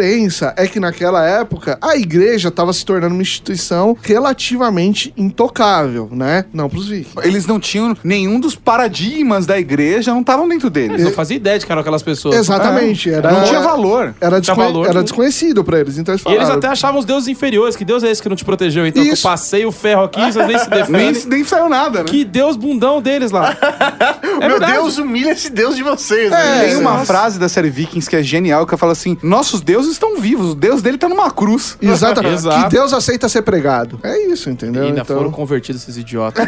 [0.57, 6.45] é que naquela época a igreja estava se tornando uma instituição relativamente intocável, né?
[6.53, 7.27] Não pros vikings.
[7.27, 11.05] Eles não tinham nenhum dos paradigmas da igreja, não estavam dentro Eles deles.
[11.05, 12.37] não faziam ideia de que eram aquelas pessoas.
[12.37, 13.11] Exatamente.
[13.11, 14.15] Era, Não tinha valor.
[14.21, 15.03] Era, Tinha desconhe- valor, era tudo.
[15.05, 15.99] desconhecido pra eles.
[15.99, 16.43] Então eles E falaram.
[16.43, 17.77] eles até achavam os deuses inferiores.
[17.77, 18.87] Que deus é esse que não te protegeu?
[18.87, 21.23] Então, eu passei o ferro aqui, vocês nem se Nem, defendem.
[21.39, 22.05] nem saiu nada, né?
[22.05, 23.57] Que deus bundão deles lá.
[24.41, 24.73] É Meu verdade.
[24.73, 26.31] Deus, humilha esse Deus de vocês.
[26.33, 26.65] É, né?
[26.69, 27.05] Tem uma Nossa.
[27.05, 30.55] frase da série Vikings que é genial, que fala assim: Nossos deuses estão vivos, o
[30.55, 31.77] deus dele tá numa cruz.
[31.81, 32.35] Exatamente.
[32.41, 32.61] Exato.
[32.71, 33.99] Que Deus aceita ser pregado.
[34.03, 34.85] É isso, entendeu?
[34.85, 36.45] E ainda Então- foram convertidos esses idiotas.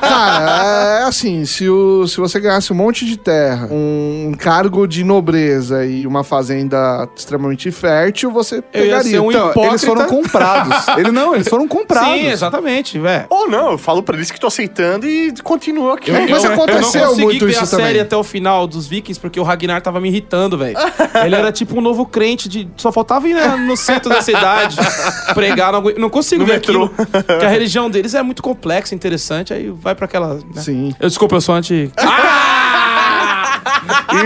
[0.00, 5.04] Cara, é assim, se, o, se você ganhasse um monte de terra, um cargo de
[5.04, 9.22] nobreza e uma fazenda extremamente fértil, você ia pegaria.
[9.22, 9.68] um Então, hipócrita.
[9.68, 10.88] eles foram comprados.
[10.98, 12.12] Ele não, eles foram comprados.
[12.20, 13.26] Sim, exatamente, velho.
[13.30, 16.10] Ou não, eu falo pra eles que tô aceitando e continuo aqui.
[16.12, 18.00] Mas aconteceu eu não consegui muito ver isso a série também.
[18.00, 20.76] até o final dos Vikings porque o Ragnar tava me irritando, velho.
[21.24, 24.76] Ele era tipo um novo crente de só faltava ir né, no centro da cidade
[25.34, 26.84] pregar, não, não consigo No ver metrô.
[26.84, 27.06] aquilo.
[27.24, 30.60] Porque a religião deles é muito complexa, interessante, aí vai pra aquela, né?
[30.62, 30.94] Sim.
[31.00, 31.90] Eu desculpa, eu sou anti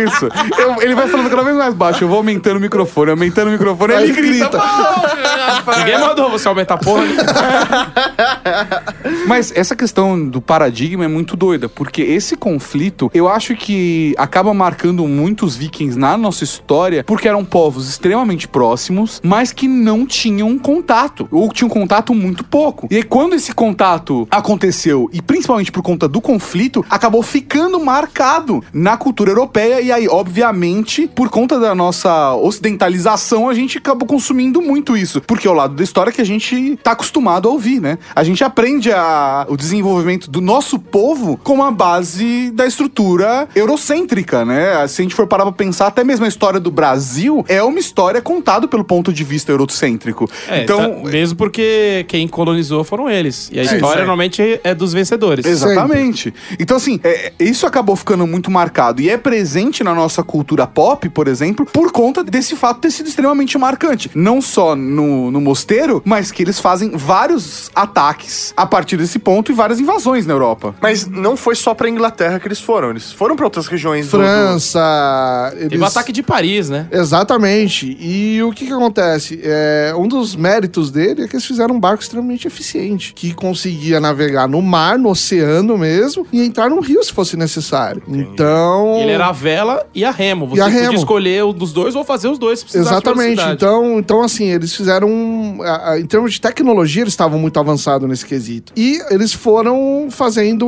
[0.05, 0.29] Isso.
[0.59, 2.05] Eu- ele vai falando cada vez mais baixo.
[2.05, 3.95] Eu vou aumentando o microfone, aumentando o microfone.
[3.95, 4.49] Aí Ele grita.
[4.49, 5.79] grita.
[5.79, 7.05] Ninguém mandou você aumentar a porra.
[7.05, 7.17] né?
[9.27, 14.53] Mas essa questão do paradigma é muito doida, porque esse conflito, eu acho que acaba
[14.55, 20.57] marcando muitos vikings na nossa história, porque eram povos extremamente próximos, mas que não tinham
[20.59, 22.87] contato, ou tinham contato muito pouco.
[22.91, 28.62] E aí, quando esse contato aconteceu, e principalmente por conta do conflito, acabou ficando marcado
[28.73, 34.61] na cultura europeia, e aí, obviamente, por conta da nossa ocidentalização, a gente acabou consumindo
[34.61, 37.81] muito isso, porque é o lado da história que a gente tá acostumado a ouvir,
[37.81, 37.98] né?
[38.14, 44.44] A gente aprende a, o desenvolvimento do nosso povo com a base da estrutura eurocêntrica,
[44.44, 44.87] né?
[44.88, 47.79] Se a gente for parar pra pensar, até mesmo a história do Brasil é uma
[47.79, 50.29] história contada pelo ponto de vista eurocêntrico.
[50.48, 53.48] É, então, tá- mesmo porque quem colonizou foram eles.
[53.52, 53.96] E a história isso aí.
[53.98, 55.44] normalmente é dos vencedores.
[55.46, 56.33] Exatamente.
[56.59, 59.00] Então, assim, é- isso acabou ficando muito marcado.
[59.00, 62.90] E é presente presente na nossa cultura pop, por exemplo, por conta desse fato ter
[62.90, 64.11] sido extremamente marcante.
[64.14, 69.51] Não só no, no mosteiro, mas que eles fazem vários ataques a partir desse ponto
[69.51, 70.75] e várias invasões na Europa.
[70.83, 72.90] Mas não foi só pra Inglaterra que eles foram.
[72.90, 74.25] Eles foram pra outras regiões do- do...
[74.25, 75.51] França.
[75.53, 75.81] Teve Eles...
[75.81, 76.87] o ataque de Paris, né?
[76.92, 77.97] Exatamente.
[77.99, 79.40] E o que que acontece?
[79.42, 84.01] É, um dos méritos dele é que eles fizeram um barco extremamente eficiente, que conseguia
[84.01, 88.03] navegar no mar, no oceano mesmo, e entrar no rio se fosse necessário.
[88.07, 88.99] Então...
[88.99, 90.47] Ele era a vela e a remo.
[90.49, 90.95] Você E a remo.
[90.95, 93.41] escolher um dos dois ou fazer os dois se Exatamente.
[93.53, 95.09] Então, então, assim, eles fizeram.
[95.09, 98.73] um- a- a- em termos de tecnologia, eles estavam muito avançados nesse quesito.
[98.77, 100.67] E eles foram fazendo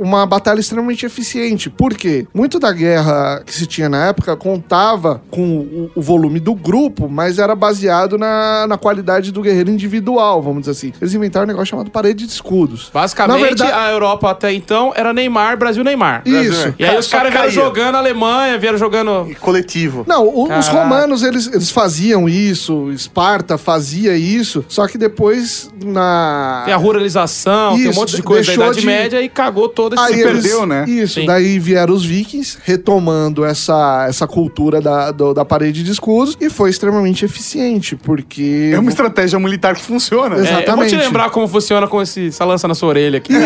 [0.00, 1.68] uma batalha extremamente eficiente.
[1.70, 2.26] Por quê?
[2.34, 7.38] Muito da guerra que se tinha na época contava com o, volume do grupo, mas
[7.38, 10.92] era baseado na, na qualidade do guerreiro individual, vamos dizer assim.
[11.00, 12.90] Eles inventaram um negócio chamado parede de escudos.
[12.92, 16.22] Basicamente, verdade- a Europa até então era Neymar, Brasil, Neymar.
[16.26, 16.74] Isso.
[16.78, 19.28] E aí os caras vieram jogando a Alemanha, vieram jogando...
[19.40, 20.04] coletivo.
[20.06, 26.62] Não, o- os romanos, eles, eles faziam isso, Esparta fazia isso, só que depois na...
[26.64, 29.63] Tem a ruralização, tem um Isso, monte de coisa da Idade de- Média e cagou
[29.68, 30.84] toda esse Aí eles- perdeu, né?
[30.88, 31.26] Isso, Sim.
[31.26, 36.48] daí vieram os vikings, retomando essa, essa cultura da, do- da parede de escudos, e
[36.50, 38.70] foi extremamente eficiente, porque...
[38.74, 40.36] É uma estratégia militar que funciona.
[40.36, 40.96] É, eu vou te Exatamente.
[40.96, 43.32] lembrar como funciona com esse, essa lança na sua orelha aqui.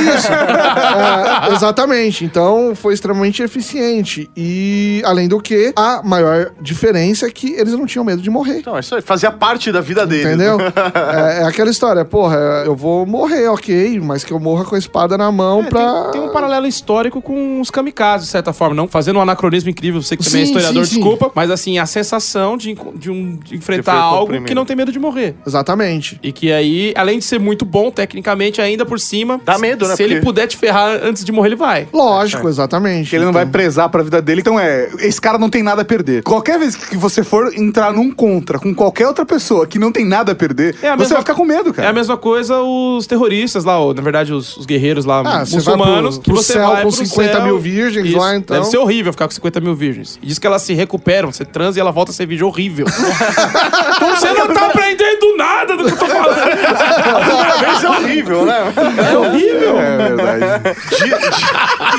[1.48, 2.24] É, exatamente.
[2.24, 4.28] Então foi extremamente eficiente.
[4.36, 8.58] E, além do que, a maior diferença é que eles não tinham medo de morrer.
[8.58, 10.26] Então, isso aí fazia parte da vida deles.
[10.26, 10.58] Entendeu?
[10.60, 14.78] é, é aquela história, porra, eu vou morrer, ok, mas que eu morra com a
[14.78, 16.07] espada na mão pra.
[16.07, 18.74] É, Tem um paralelo histórico com os kamikazes, de certa forma.
[18.74, 21.00] Não fazendo um anacronismo incrível, você que também é Sim, historiador, sim, sim.
[21.00, 21.30] desculpa.
[21.34, 24.76] Mas assim, a sensação de, enco- de, um, de enfrentar foi algo que não tem
[24.76, 25.34] medo de morrer.
[25.46, 26.18] Exatamente.
[26.22, 29.40] E que aí, além de ser muito bom tecnicamente, ainda por cima.
[29.44, 29.96] Dá medo, né?
[29.96, 31.88] Se ele Porque- puder te ferrar antes de morrer, ele vai.
[31.92, 33.10] Lógico, exatamente.
[33.10, 34.40] Que ele não vai Então, prezar pra vida dele.
[34.40, 36.22] Então é, esse cara não tem nada a perder.
[36.22, 40.04] Qualquer vez que você for entrar num contra com qualquer outra pessoa que não tem
[40.04, 41.90] nada a perder, É a você mesma- vai ficar com medo, É cara.
[41.90, 45.56] a mesma coisa os terroristas lá, ou, na verdade, os, os guerreiros lá, Ah, você
[45.56, 47.42] muçulmanos, pro- que pro você céu vai com pro 50 céu.
[47.44, 48.56] mil virgens lá, então.
[48.56, 50.18] Deve ser horrível ficar com 50 mil virgens.
[50.22, 52.86] E diz que elas se recuperam, você transa e ela volta a ser virgem horrível.
[53.96, 56.38] então você não tá aprendendo nada do que eu tô falando.
[56.38, 58.72] A primeira vez é horrível, né?
[59.12, 59.78] É horrível.
[59.78, 60.78] É verdade.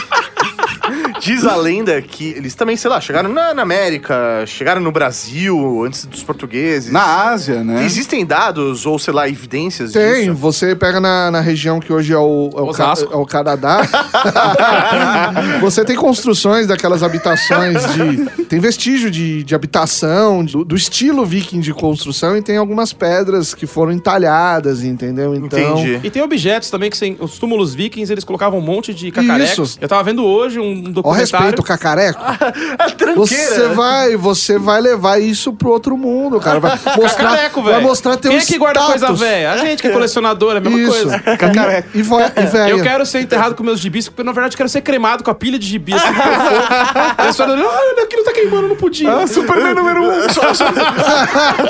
[1.29, 5.83] Diz a lenda que eles também, sei lá, chegaram na, na América, chegaram no Brasil
[5.85, 6.91] antes dos portugueses.
[6.91, 7.85] Na Ásia, né?
[7.85, 10.33] Existem dados ou, sei lá, evidências Tem, disso?
[10.33, 13.81] você pega na, na região que hoje é o, é o, Ca- é o Canadá.
[15.61, 18.45] você tem construções daquelas habitações de.
[18.45, 23.53] Tem vestígio de, de habitação, do, do estilo viking de construção, e tem algumas pedras
[23.53, 25.35] que foram entalhadas, entendeu?
[25.35, 25.59] Então.
[25.59, 25.99] Entendi.
[26.03, 29.69] E tem objetos também que sem, os túmulos vikings, eles colocavam um monte de cacarecos.
[29.71, 29.77] Isso.
[29.79, 31.18] Eu tava vendo hoje um Ó, documentário.
[31.19, 32.19] Respeito, cacareco.
[32.21, 33.15] A tranqueira.
[33.15, 36.59] Você vai, você vai levar isso pro outro mundo, cara.
[36.59, 39.01] Vai mostrar, Cacareco, vai mostrar teu Quem é que guarda status.
[39.01, 39.51] coisa velha?
[39.51, 40.91] A gente que é colecionador, é a mesma Isso.
[40.91, 41.19] coisa.
[41.19, 41.89] Cacareco.
[41.93, 42.77] E, e velho.
[42.77, 45.31] Eu quero ser enterrado com meus gibis, porque na verdade eu quero ser cremado com
[45.31, 45.95] a pilha de gibis.
[45.95, 46.07] Assim,
[47.17, 49.11] a senhora, ah, aquilo tá queimando, não podia.
[49.11, 50.29] Ah, Superman número um.
[50.29, 50.65] Só- só-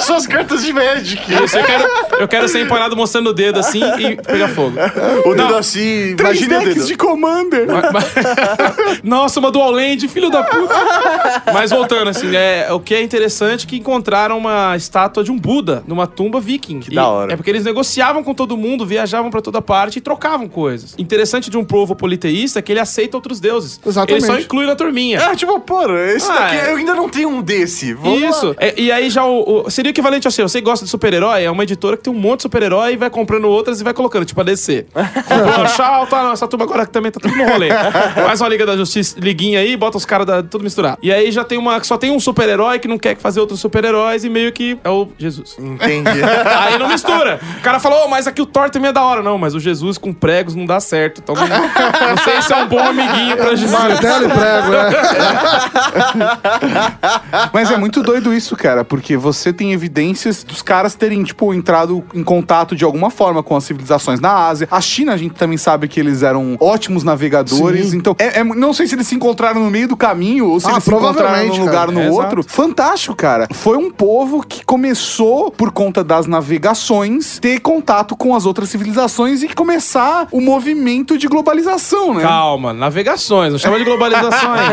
[0.02, 1.22] Suas cartas de Magic.
[1.44, 1.90] Isso, eu quero,
[2.22, 4.78] eu quero ser empanado mostrando o dedo assim e pegar fogo.
[5.26, 6.86] O dedo assim, Três imagina o dedo.
[6.86, 7.68] de Commander.
[7.94, 10.74] Mas- Nossa, uma dual land, filho da puta.
[11.54, 15.38] Mas voltando, assim, é, o que é interessante é que encontraram uma estátua de um
[15.38, 16.80] Buda numa tumba viking.
[16.80, 17.34] Que da hora.
[17.34, 20.96] É porque eles negociavam com todo mundo, viajavam pra toda parte e trocavam coisas.
[20.98, 23.80] Interessante de um povo politeísta é que ele aceita outros deuses.
[23.86, 24.24] Exatamente.
[24.26, 25.24] Ele só inclui na turminha.
[25.24, 26.72] Ah, tipo, pô, esse Ah, daqui é.
[26.72, 27.94] eu ainda não tenho um desse.
[27.94, 28.48] Vamos Isso.
[28.48, 28.56] lá.
[28.58, 31.44] É, e aí já o, o- Seria o equivalente a ser, você gosta de super-herói?
[31.44, 33.94] É uma editora que tem um monte de super-herói e vai comprando outras e vai
[33.94, 34.88] colocando, tipo a DC.
[35.30, 37.70] Comprou a Shaw, tá, não, essa turma agora também tá tudo no rolê.
[38.26, 40.98] Faz uma Liga da Justiça, liguinha aí, bota os caras da- tudo misturado.
[41.02, 41.82] E aí já tem uma.
[41.84, 45.08] Só tem um super-herói que não quer fazer outros super-heróis e meio que é o
[45.18, 45.56] Jesus.
[45.60, 46.10] Entendi.
[46.60, 47.40] Aí não mistura.
[47.60, 49.22] O cara falou, "Ô, mas aqui o Thor também é da hora.
[49.22, 51.22] Não, mas o Jesus com pregos não dá certo.
[51.24, 53.72] Então não, não sei se é um bom amiguinho pra Jesus.
[53.72, 54.90] Martelo e prego, né?
[57.54, 62.04] Mas é muito doido isso, cara, porque você tem evidências dos caras terem, tipo, entrado
[62.14, 64.68] em contato de alguma forma com as civilizações na Ásia.
[64.72, 67.88] A China, a gente também sabe que eles eram ótimos navegadores.
[67.90, 67.98] Sim.
[67.98, 70.68] Então, é- é- não sei se eles se encontraram no meio do caminho ou se
[70.68, 71.92] Ah, eles se encontraram num lugar cara.
[71.92, 72.44] no É, outro.
[72.48, 73.48] Fantástico, cara.
[73.54, 79.44] Foi um povo que começou, por conta das navegações, ter contato com as outras civilizações
[79.44, 82.22] e começar o movimento de globalização, né?
[82.22, 84.70] Calma, navegações, não chama de globalização aí.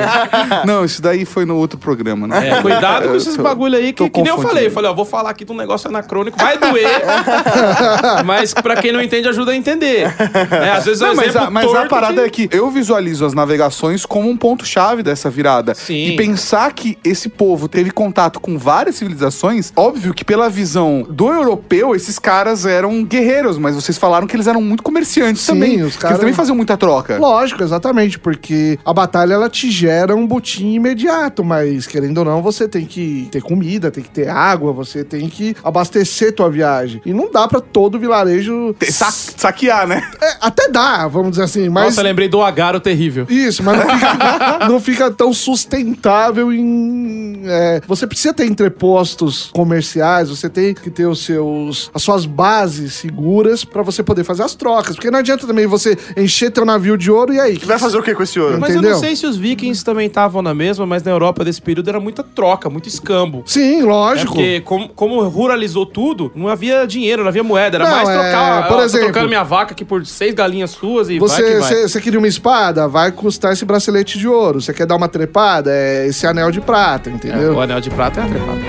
[0.67, 2.49] Não, isso daí foi no outro programa, né?
[2.51, 4.67] É, cuidado com esses tô- bagulho aí, que, que nem eu falei.
[4.67, 6.87] Eu falei, ó, vou falar aqui de um negócio anacrônico, vai doer,
[8.25, 10.13] mas pra quem não entende, ajuda a entender.
[10.51, 12.57] É, às vezes é um Não, mas, exemplo a, mas a parada que- é que
[12.57, 15.75] eu visualizo as navegações como um ponto-chave dessa virada.
[15.75, 16.09] Sim.
[16.09, 21.29] E pensar que esse povo teve contato com várias civilizações, óbvio que pela visão do
[21.33, 25.83] europeu, esses caras eram guerreiros, mas vocês falaram que eles eram muito comerciantes Sim, também.
[25.83, 27.19] os que caras- eles também faziam muita troca.
[27.19, 32.43] Lógico, exatamente, porque a batalha ela te gera um botim imediato, mas querendo ou não,
[32.43, 37.01] você tem que ter comida, tem que ter água, você tem que abastecer tua viagem.
[37.05, 40.03] E não dá pra todo vilarejo Sa- saquear, né?
[40.23, 43.27] É, até dá, vamos dizer assim, mas Nossa, lembrei do Agaro terrível.
[43.29, 44.15] isso, mas não fica,
[44.69, 47.43] não fica tão sustentável em.
[47.47, 52.95] é, você precisa ter entrepostos comerciais, você tem que ter os seus, as suas bases
[52.95, 54.97] seguras pra você poder fazer as trocas.
[54.97, 57.57] Porque não adianta também você encher teu navio de ouro e aí?
[57.65, 58.59] Vai fazer o que com esse ouro?
[58.61, 58.93] Mas eu Entendeu?
[58.93, 62.01] não sei se os vikings também estavam na mesma, mas na Europa desse período era
[62.01, 63.43] muita troca, muito escambo.
[63.47, 64.33] Sim, É lógico.
[64.33, 67.77] porque, como, como ruralizou tudo, não havia dinheiro, não havia moeda.
[67.77, 68.69] Era Não, mais é, trocar.
[68.69, 71.43] por ó, tô exemplo, trocando minha vaca aqui por seis galinhas suas e vai Você,
[71.43, 71.63] que vai.
[71.63, 72.87] você, você queria uma espada?
[72.89, 74.61] Vai custar esse bracelete de ouro.
[74.61, 75.71] Você quer dar uma trepada?
[75.73, 77.55] É esse anel de prata, É, entendeu?
[77.55, 78.61] o anel de prata é a trepada.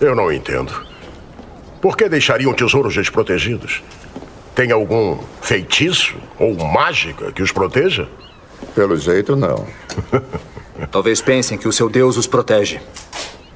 [0.00, 0.72] Eu não entendo.
[1.80, 3.82] Por que deixariam tesouros desprotegidos?
[4.54, 8.08] Tem algum feitiço ou mágica que os proteja?
[8.74, 9.66] Pelo jeito, não.
[10.90, 12.80] Talvez pensem que o seu Deus os protege.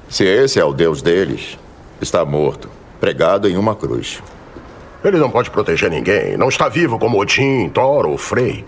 [0.09, 1.57] Se esse é o Deus deles,
[2.01, 2.69] está morto,
[2.99, 4.21] pregado em uma cruz.
[5.03, 6.37] Ele não pode proteger ninguém.
[6.37, 8.65] Não está vivo como Odin, Thor ou Frey.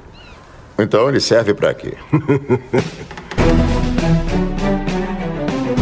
[0.78, 1.94] Então ele serve para quê?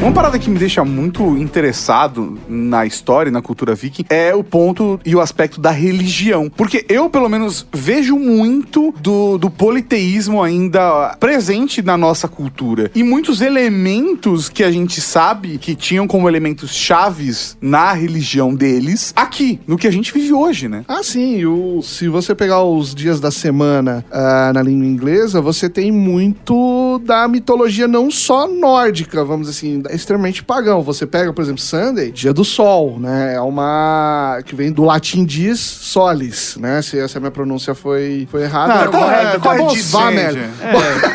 [0.07, 4.41] Uma parada que me deixa muito interessado na história e na cultura viking é o
[4.41, 6.49] ponto e o aspecto da religião.
[6.49, 12.89] Porque eu, pelo menos, vejo muito do, do politeísmo ainda presente na nossa cultura.
[12.95, 19.11] E muitos elementos que a gente sabe que tinham como elementos chaves na religião deles,
[19.13, 20.85] aqui, no que a gente vive hoje, né?
[20.87, 21.43] Ah, sim.
[21.43, 27.01] O, se você pegar os dias da semana ah, na língua inglesa, você tem muito
[27.03, 30.81] da mitologia não só nórdica, vamos assim, extremamente pagão.
[30.81, 33.35] Você pega, por exemplo, Sunday, dia do sol, né?
[33.35, 36.81] É uma que vem do latim dies solis, né?
[36.81, 38.85] Se essa minha pronúncia foi, foi errada.
[38.85, 40.31] Não, correto, é correto, Davos Vamer.
[40.33, 40.49] gente.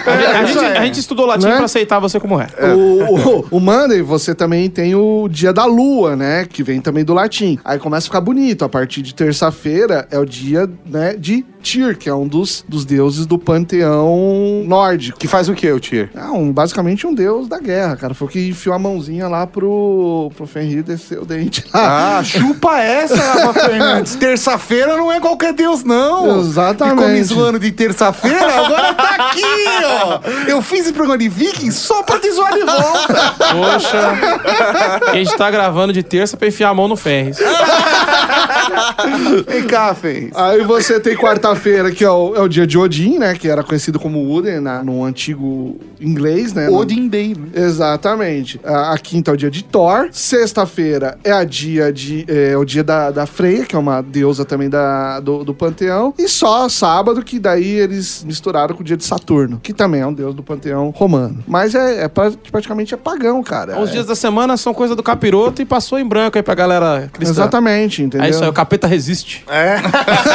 [0.07, 1.57] A, a gente, a gente estudou latim Né?
[1.57, 2.49] pra aceitar você como é.
[2.75, 6.45] O, o, o Monday, você também tem o dia da lua, né?
[6.45, 7.59] Que vem também do latim.
[7.65, 8.65] Aí começa a ficar bonito.
[8.65, 12.85] A partir de terça-feira é o dia, né, de Tyr, que é um dos, dos
[12.85, 15.19] deuses do panteão nórdico.
[15.19, 16.11] Que faz o que, o Tyr?
[16.15, 18.15] É um, basicamente um deus da guerra, cara.
[18.15, 22.19] Foi o que enfiou a mãozinha lá pro, pro Fenrir descer o dente lá.
[22.19, 24.15] Ah, chupa essa, Rafa Fernandes.
[24.17, 26.41] Terça-feira não é qualquer Deus, não.
[26.41, 26.97] Exatamente.
[26.97, 29.43] Ficou me zoando de terça-feira, agora tá aqui,
[29.85, 30.21] ó.
[30.49, 33.35] Eu fiz esse programa de Vikings só pra te zoar de volta.
[33.53, 35.03] Poxa.
[35.11, 37.39] a gente tá gravando de terça pra enfiar a mão no Ferris.
[39.49, 40.31] Vem cá, Fê.
[40.35, 43.35] Aí você tem quarta-feira, que é o, é o dia de Odin, né?
[43.35, 46.69] Que era conhecido como Uden na- no antigo inglês, né?
[46.69, 47.49] Odin Day, né?
[47.55, 48.61] Exatamente.
[48.65, 50.09] A, a quinta é o dia de Thor.
[50.13, 54.45] Sexta-feira é a dia de é, o dia da, da Freya, que é uma deusa
[54.45, 56.13] também da, do, do panteão.
[56.19, 60.07] E só sábado, que daí eles misturaram com o dia de Saturno, que também é
[60.07, 61.45] um deus do panteão romano.
[61.47, 63.81] Mas é, é pra- praticamente é pagão, cara.
[63.81, 66.55] Os É- dias da semana são coisa do capiroto e passou em branco aí pra
[66.55, 67.33] galera cristã.
[67.43, 68.29] Exatamente, entendeu?
[68.29, 69.45] Isso aí, o capeta resiste.
[69.49, 69.77] É.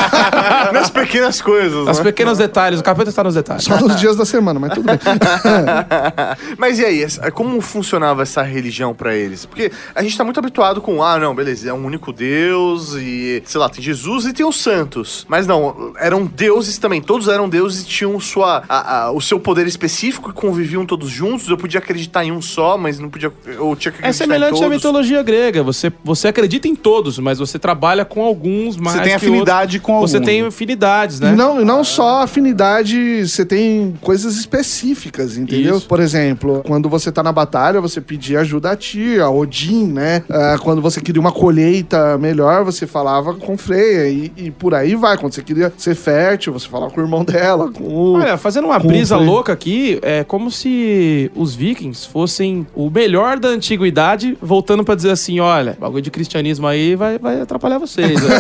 [0.74, 1.88] Nas pequenas coisas.
[1.88, 2.04] Os né?
[2.04, 3.64] pequenos detalhes, o capeta está nos detalhes.
[3.64, 4.98] Só nos dias da semana, mas tudo bem.
[6.58, 9.46] Mas e aí, como funcionava essa religião pra eles?
[9.46, 13.42] Porque a gente tá muito habituado com, ah, não, beleza, é um único Deus e,
[13.46, 15.26] sei lá, tem Jesus e tem os santos.
[15.30, 19.40] Mas não, eram deuses também, todos eram deuses e tinham sua, a- a- o seu
[19.40, 21.48] poder específico e conviviam todos juntos.
[21.50, 24.14] Eu podia acreditar em um só, mas não podia, eu tinha que É acreditar em
[24.14, 25.64] semelhante à mitologia grega.
[25.64, 28.98] Você, você acredita em todos, mas você trabalha com alguns mais.
[28.98, 29.82] Você tem que afinidade outros.
[29.86, 30.48] com Você alguns, tem né?
[30.48, 31.32] afinidades, né?
[31.34, 35.78] não, e não só afinidade, você tem coisas específicas, entendeu?
[35.78, 35.88] Isso.
[35.88, 40.24] Por exemplo, quando você tá na batalha, você pedia ajuda a ti, a Odin, né?
[40.30, 44.96] Ah, quando você queria uma colheita melhor, você falava com Freya e, e por aí
[44.96, 45.18] vai.
[45.18, 48.14] Quando você queria ser fértil, você falava com o irmão dela, com o...
[48.14, 53.50] Olha, fazendo uma brisa louca aqui, é como se os vikings fossem o melhor da
[53.50, 58.02] antiguidade, voltando pra dizer assim: olha, bagulho de cristianismo aí vai, vai atrapalhar você.
[58.08, 58.22] vocês.
[58.22, 58.40] né?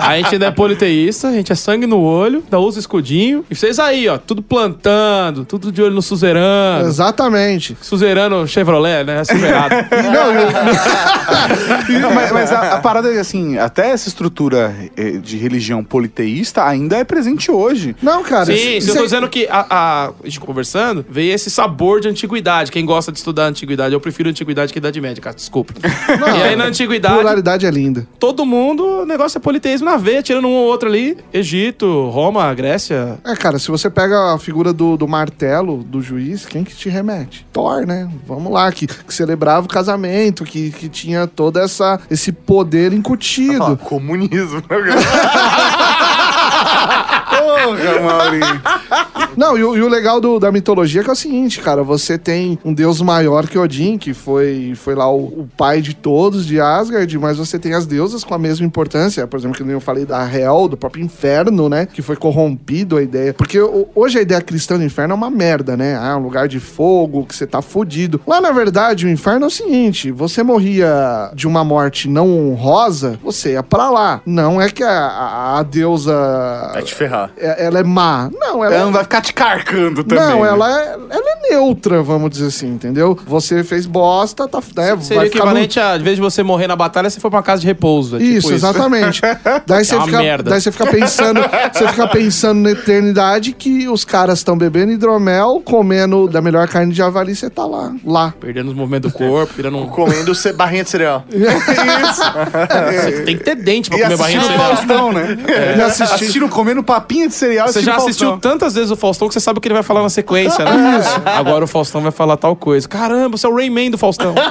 [0.00, 3.44] a gente ainda é politeísta, a gente é sangue no olho, ainda usa escudinho.
[3.50, 6.86] E vocês aí, ó, tudo plantando, tudo de olho no suzerano.
[6.86, 7.76] Exatamente.
[7.80, 9.24] Suzerano Chevrolet, né?
[9.24, 9.74] Silverado.
[12.00, 16.64] Não, mas mas a, a parada é assim, até essa estrutura eh, de religião politeísta
[16.64, 17.96] ainda é presente hoje.
[18.02, 18.46] Não, cara.
[18.46, 21.34] Sim, isso- se eu tô isso é- dizendo que a, a, a gente conversando, veio
[21.34, 22.70] esse sabor de antiguidade.
[22.70, 25.36] Quem gosta de estudar antiguidade, eu prefiro antiguidade que idade média, cara.
[25.36, 25.74] Desculpa.
[25.82, 28.06] e aí na antiguidade, Pluralidade é linda.
[28.18, 31.16] Todo mundo, o negócio é politeísmo na veia, tirando um ou outro ali.
[31.32, 33.18] Egito, Roma, Grécia.
[33.24, 36.88] É, cara, se você pega a figura do, do martelo do juiz, quem que te
[36.88, 37.46] remete?
[37.52, 38.10] Thor, né?
[38.26, 43.76] Vamos lá, que, que celebrava o casamento, que, que tinha todo essa, esse poder incutido.
[43.78, 44.62] Comunismo.
[47.64, 48.62] Porra, Maurinho.
[49.36, 51.82] Não, e, o- e o legal do- da mitologia é que é o seguinte, cara,
[51.82, 55.94] você tem um deus maior que Odin, que foi, foi lá o, o pai de
[55.94, 59.62] todos de Asgard, mas você tem as deusas com a mesma importância, por exemplo, que
[59.62, 63.60] nem eu falei da Hel, do próprio inferno, né, que foi corrompido a ideia, porque
[63.60, 66.58] o- hoje a ideia cristã do inferno é uma merda, né, ah, um lugar de
[66.60, 68.20] fogo, que você tá fudido.
[68.26, 73.18] Lá, na verdade, o inferno é o seguinte, você morria de uma morte não honrosa,
[73.22, 74.20] você ia pra lá.
[74.26, 76.70] Não é que a, a, a deusa...
[76.72, 77.30] Vai te ferrar.
[77.36, 78.30] é- Ela é má.
[78.32, 80.24] Não, ela, Ela não vai ficar te carcando também.
[80.24, 80.48] não, né?
[80.48, 83.18] ela é, ela é neutra, vamos dizer assim, entendeu?
[83.26, 86.42] Você fez bosta, tá, né, Seria vai ficar no- equivalente a, de vez de você
[86.42, 88.16] morrer na batalha, você foi pra uma casa de repouso.
[88.16, 89.20] é tipo Isso, exatamente.
[89.66, 90.50] Daí você, É uma fica, merda.
[90.50, 91.40] daí você fica pensando,
[91.72, 96.92] você fica pensando na eternidade que os caras estão bebendo hidromel, comendo da melhor carne
[96.92, 98.34] de javali, você tá lá, lá.
[98.40, 99.86] Perdendo os movimentos do corpo, virando um...
[99.88, 101.24] Comendo barrinha de cereal.
[102.18, 104.76] Você tem que ter dente pra E comer barrinha de cereal.
[104.76, 105.38] Faustão, né?
[105.78, 107.68] E assistindo- Assistindo, comendo papinha de cereal.
[107.68, 108.50] Você já assistiu Faustão.
[108.50, 110.98] tantas vezes o Faustão que você sabe o que ele vai falar na sequência, né?
[111.00, 111.22] Isso.
[111.24, 112.88] Agora o Faustão vai falar tal coisa.
[112.88, 114.34] Caramba, você é o Rayman do Faustão.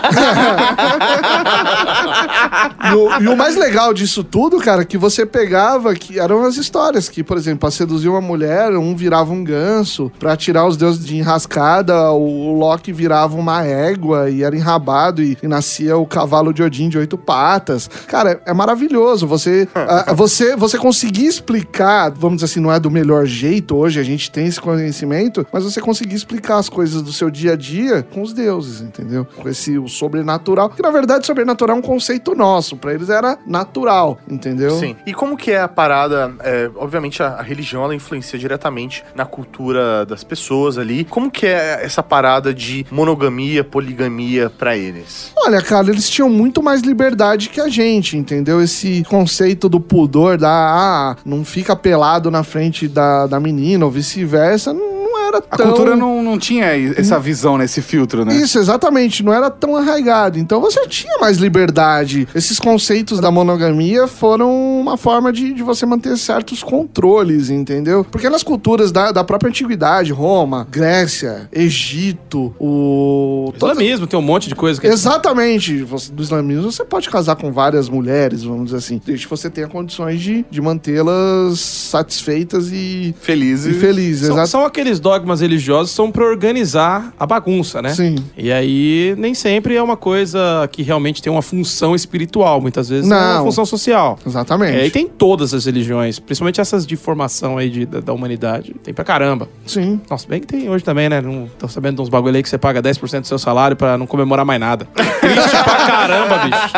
[2.88, 6.58] E o, e o mais legal disso tudo, cara, que você pegava, que eram as
[6.58, 10.78] histórias, que, por exemplo, pra seduzir uma mulher, um virava um ganso, pra tirar os
[10.78, 15.98] deuses de enrascada, o, o Loki virava uma égua e era enrabado e, e nascia
[15.98, 17.90] o cavalo de Odin de oito patas.
[18.08, 19.28] Cara, é, é maravilhoso.
[19.28, 24.00] Você, ah, você, você conseguir explicar, vamos dizer assim, não é do melhor jeito hoje,
[24.00, 27.56] a gente tem esse conhecimento, mas você conseguir explicar as coisas do seu dia a
[27.56, 29.26] dia com os deuses, entendeu?
[29.36, 33.38] Com esse o sobrenatural, que na verdade sobrenatural é um conceito nosso, pra eles era
[33.46, 34.72] natural, entendeu?
[34.72, 34.96] Sim.
[35.06, 36.36] E como que é a parada?
[36.44, 41.04] é, obviamente a, a religião ela influencia diretamente na cultura das pessoas ali.
[41.06, 45.32] Como que é essa parada de monogamia, poligamia pra eles?
[45.38, 48.62] Olha, cara, eles tinham muito mais liberdade que a gente, entendeu?
[48.62, 53.92] Esse conceito do pudor, da ah, não fica pelado na frente da, da menina ou
[53.92, 54.97] vice-versa, não não
[55.28, 55.68] era A tão...
[55.68, 56.66] cultura não, não tinha
[56.98, 57.66] essa visão, né?
[57.66, 58.36] Esse filtro, né?
[58.36, 59.24] Isso, exatamente.
[59.24, 60.38] Não era tão arraigado.
[60.40, 62.28] Então você tinha mais liberdade.
[62.34, 68.06] Esses conceitos da monogamia foram uma forma de, de você manter certos controles, entendeu?
[68.10, 73.52] Porque nas culturas da, da própria antiguidade, Roma, Grécia, Egito, o.
[73.56, 74.88] Islamismo, tem um monte de coisa que...
[74.88, 75.84] Exatamente.
[75.84, 79.02] Você- Do islamismo você pode casar com várias mulheres, vamos dizer assim.
[79.06, 83.76] Desde que você tenha condições de, de mantê-las satisfeitas e, Felizes.
[83.76, 84.28] e felizes.
[84.28, 84.50] São, Exato.
[84.50, 87.90] são aqueles dogmas religiosos são pra organizar a bagunça, né?
[87.90, 88.16] Sim.
[88.38, 92.62] E aí, nem sempre é uma coisa que realmente tem uma função espiritual.
[92.62, 93.46] Muitas vezes é uma Não.
[93.46, 94.20] função social.
[94.26, 94.78] Exatamente.
[94.78, 98.76] É, e tem todas as religiões, principalmente essas de formação aí de, da, da humanidade.
[98.84, 99.50] Tem pra caramba.
[99.66, 100.00] Sim.
[100.10, 101.20] Nossa, bem que tem hoje também, né?
[101.20, 103.98] Não tô sabendo de uns bagulho aí que você paga 10% do seu salário pra
[103.98, 104.88] não comemorar mais nada.
[105.20, 106.74] Triste pra caramba, bicho.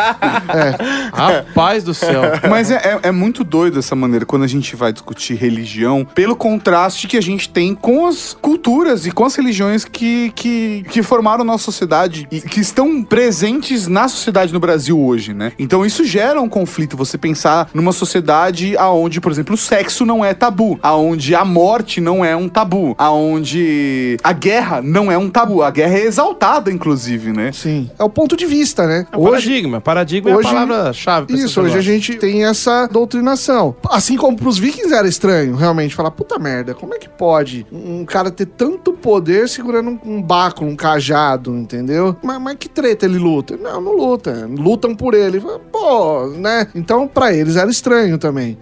[0.56, 1.10] É.
[1.14, 2.22] Rapaz do céu.
[2.50, 6.36] Mas é, é- é muito doido essa maneira quando a gente vai discutir religião, pelo
[6.36, 11.02] contraste que a gente tem com as culturas e com as religiões que, que, que
[11.04, 15.52] formaram nossa sociedade e que estão presentes na sociedade no Brasil hoje, né?
[15.58, 16.98] Então isso gera um conflito.
[16.98, 22.02] Você pensar numa sociedade aonde, por exemplo, o sexo não é tabu, aonde a morte
[22.02, 25.64] não é um tabu, aonde a guerra não é um tabu.
[25.64, 27.52] A guerra é exaltada, inclusive, né?
[27.52, 27.90] Sim.
[27.98, 29.06] É o ponto de vista, né?
[29.12, 29.80] É um paradigma.
[29.82, 31.34] Paradigma hoje- é a palavra-chave.
[31.34, 33.76] Isso, hoje a gente tem essa doutrinação.
[33.90, 38.04] Assim como pros vikings era estranho, realmente, falar, puta merda, como é que pode um
[38.06, 42.16] cara ter tanto poder segurando um, um báculo, um cajado, entendeu?
[42.22, 43.58] Mas, mas que treta ele luta?
[43.58, 44.50] Não, não luta.
[44.58, 45.42] Lutam por ele.
[45.72, 46.68] Pô, né?
[46.76, 48.58] Então, pra eles era estranho também.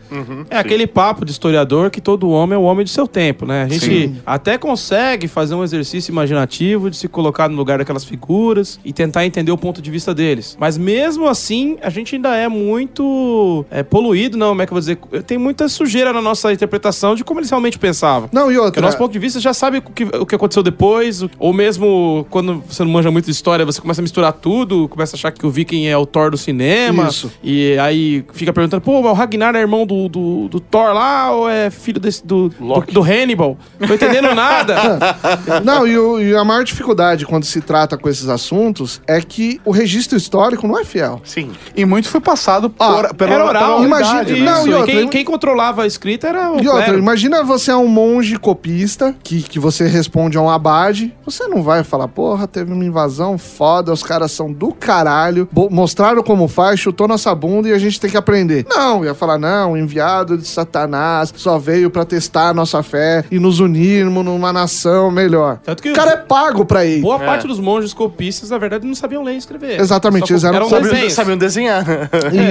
[0.49, 3.63] É aquele papo de historiador que todo homem é o homem do seu tempo, né?
[3.63, 4.15] A gente Sim.
[4.25, 9.25] até consegue fazer um exercício imaginativo de se colocar no lugar daquelas figuras e tentar
[9.25, 10.55] entender o ponto de vista deles.
[10.59, 14.75] Mas mesmo assim, a gente ainda é muito é, poluído, não, como é que eu
[14.75, 14.97] vou dizer?
[15.23, 18.29] Tem muita sujeira na nossa interpretação de como eles realmente pensavam.
[18.31, 18.81] Não, e Porque outra.
[18.81, 22.25] o nosso ponto de vista já sabe o que, o que aconteceu depois, ou mesmo
[22.29, 25.31] quando você não manja muito de história, você começa a misturar tudo, começa a achar
[25.31, 27.07] que o Viking é o Thor do cinema.
[27.07, 27.31] Isso.
[27.43, 31.31] E aí fica perguntando, pô, mas o Ragnar é irmão do, do, do Thor lá
[31.31, 33.57] ou é filho desse, do, do, do Hannibal?
[33.79, 34.75] Não tô entendendo nada.
[35.63, 39.59] Não, e, o- e a maior dificuldade quando se trata com esses assuntos é que
[39.65, 41.21] o registro histórico não é fiel.
[41.23, 41.51] Sim.
[41.75, 44.39] E muito foi passado por, pela, Era oral, pela imagina- né?
[44.39, 47.71] Não, e e outra, quem, quem controlava a escrita era o E outra, imagina você
[47.71, 51.13] é um monge copista que, que você responde a um abade.
[51.25, 56.23] Você não vai falar, porra, teve uma invasão foda, os caras são do caralho, mostraram
[56.23, 58.65] como faz, chutou nossa bunda e a gente tem que aprender.
[58.69, 63.39] Não, ia falar, não, enviado de Satanás só veio pra testar a nossa fé e
[63.39, 65.59] nos unirmos numa nação melhor.
[65.63, 67.01] Tanto que o cara é pago pra ir.
[67.01, 69.79] Boa parte dos monges copistas, na verdade, não sabiam ler e escrever.
[69.79, 71.09] Exatamente, eles eram eram sabiam-.
[71.09, 71.85] Sabiam desenhar.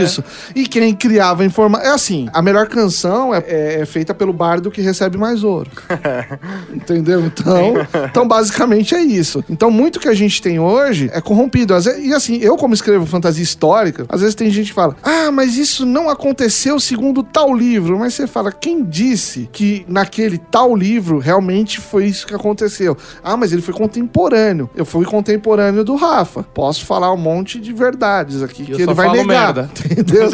[0.03, 0.22] Isso.
[0.55, 1.87] E quem criava informação.
[1.87, 5.70] É assim: a melhor canção é, é- é feita pelo bardo que recebe mais ouro.
[6.77, 7.24] Entendeu?
[7.24, 7.74] Então,
[8.09, 9.43] então, basicamente é isso.
[9.49, 11.74] Então, muito que a gente tem hoje é corrompido.
[11.74, 15.31] Vezes- e assim, eu, como escrevo fantasia histórica, às vezes tem gente que fala: Ah,
[15.33, 17.99] mas isso não aconteceu segundo tal livro.
[17.99, 22.97] Mas você fala: quem disse que naquele tal livro realmente foi isso que aconteceu?
[23.24, 24.68] Ah, mas ele foi contemporâneo.
[24.77, 26.43] Eu fui contemporâneo do Rafa.
[26.43, 29.24] Posso falar um monte de verdades aqui eu que só ele vai negar.
[29.27, 29.70] merda.
[29.91, 30.29] Entendeu?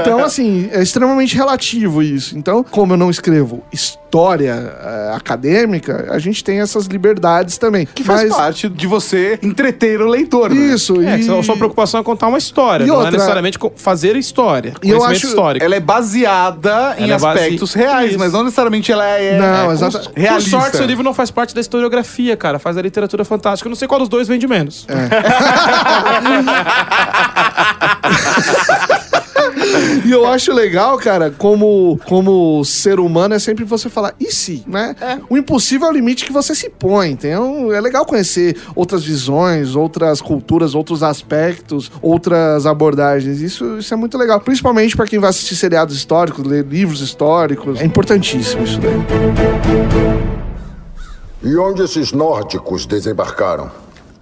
[0.00, 2.36] Então, assim, é extremamente relativo isso.
[2.38, 4.05] Então, como eu não escrevo história
[4.52, 7.86] eh, acadêmica, a gente tem essas liberdades também.
[7.94, 10.56] Que faz Mas- parte de você entreter o leitor, né?
[10.74, 11.24] Isso, É, e...
[11.24, 14.72] que a sua preocupação é contar uma história, E não outra- é necessariamente fazer história.
[14.82, 15.64] E eu acho- histórico.
[15.64, 18.18] Ela é baseada em Ela é base- aspectos reais, Isso.
[18.18, 21.54] mas não necessariamente ela é, Não, é exata- Por sorte, seu livro não faz parte
[21.54, 22.58] da historiografia, cara.
[22.58, 23.66] Faz da literatura fantástica.
[23.68, 24.86] Eu não sei qual dos dois vende menos.
[30.06, 34.62] E eu acho legal, cara, como, como ser humano é sempre você falar, e se,
[34.64, 34.94] né?
[35.28, 37.10] O impossível é o limite que você se põe.
[37.10, 43.40] Então, é legal conhecer outras visões, outras culturas, outros aspectos, outras abordagens.
[43.40, 44.40] Isso, isso é muito legal.
[44.40, 47.80] Principalmente pra quem vai assistir seriados históricos, ler livros históricos.
[47.80, 48.94] É importantíssimo isso daí.
[51.42, 53.72] E onde esses nórdicos desembarcaram?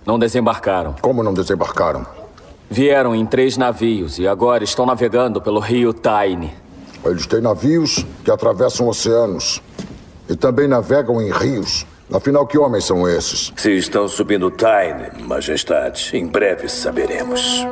[0.07, 0.95] Não desembarcaram.
[1.03, 2.24] Como não desembarcaram?
[2.71, 6.53] Vieram em três navios e agora estão navegando pelo rio Tyne.
[7.05, 9.63] Eles têm navios que atravessam oceanos
[10.29, 11.87] e também navegam em rios.
[12.13, 13.53] Afinal, que homens são esses?
[13.57, 17.65] Se estão subindo Tyne, Majestade, em breve saberemos.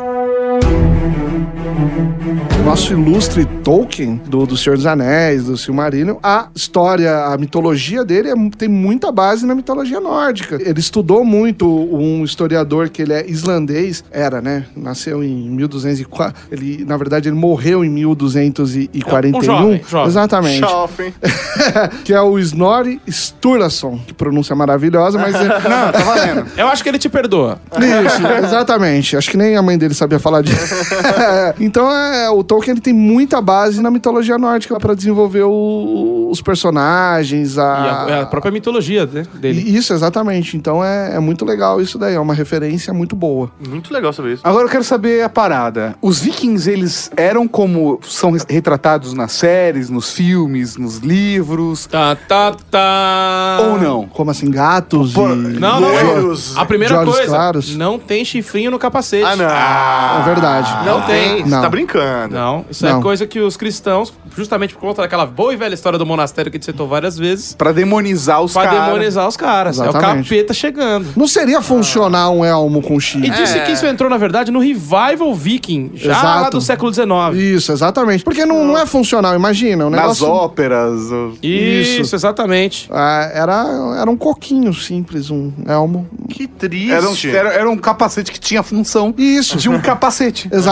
[2.64, 8.30] Nosso ilustre Tolkien, do, do Senhor dos Anéis, do Silmarillion, a história, a mitologia dele
[8.30, 10.56] é- tem muita base na mitologia nórdica.
[10.60, 14.64] Ele estudou muito um historiador que ele é islandês, era, né?
[14.76, 16.34] Nasceu em 1204.
[16.50, 19.38] Ele, na verdade, ele morreu em 1241.
[19.38, 20.06] Um jovem, jovem.
[20.08, 20.60] Exatamente.
[20.60, 21.14] Jovem.
[22.04, 26.46] que é o Snorri Sturlason, que pronúncia maravilhosa, mas é, Não, tá valendo.
[26.56, 27.58] Eu acho que ele te perdoa.
[27.76, 29.16] isso, exatamente.
[29.16, 30.74] Acho que nem a mãe dele sabia falar disso.
[31.60, 36.40] então, é, o Tolkien ele tem muita base na mitologia nórdica pra desenvolver o- os
[36.40, 38.04] personagens, E a...
[38.04, 39.60] a, é a própria mitologia né, dele.
[39.76, 40.56] Isso, exatamente.
[40.56, 42.14] Então é, é muito legal isso daí.
[42.14, 43.50] É uma referência muito boa.
[43.68, 44.42] Muito legal saber isso.
[44.44, 45.94] Agora eu quero saber a parada.
[46.00, 52.54] Os vikings, eles eram como são retratados nas séries, nos filmes, nos livros, Tá, tá,
[52.70, 53.58] tá.
[53.60, 54.06] ou não?
[54.06, 55.34] Como assim, gatos Por- e...
[55.34, 56.34] Não, não, não.
[56.56, 57.76] A primeira coisa, claros.
[57.76, 59.24] não tem chifrinho no capacete.
[59.24, 60.20] Ah, não.
[60.20, 60.81] É verdade.
[60.84, 61.42] Não tem.
[61.42, 61.60] Você Não.
[61.62, 62.34] tá brincando.
[62.34, 62.98] Não, isso Não.
[62.98, 66.50] é coisa que os cristãos, justamente por conta daquela boa e velha história do monastério
[66.50, 68.84] que a gente citou várias vezes, Pra demonizar os pra caras.
[68.86, 69.78] demonizar os caras.
[69.78, 70.28] É o Exatamente.
[70.28, 71.08] capeta chegando.
[71.16, 73.30] Não seria funcional um elmo com E chifre?
[73.30, 76.56] disse que isso entrou, na verdade, no revival viking, já lá Exato.
[76.58, 77.08] do século XIX.
[77.34, 78.24] Isso, exatamente.
[78.24, 79.86] Porque não, não é funcional, imagina.
[79.86, 80.26] O Nas negócio...
[80.28, 81.00] óperas.
[81.10, 82.14] o- Isso, Isso.
[82.14, 82.88] exatamente.
[82.90, 83.64] Ah, era,
[84.00, 86.08] era um coquinho simples, um elmo.
[86.28, 86.90] Que triste.
[86.92, 87.16] Era um,
[87.48, 89.56] era, era um capacete que tinha função Isso.
[89.56, 90.48] de um capacete.
[90.52, 90.71] Exatamente,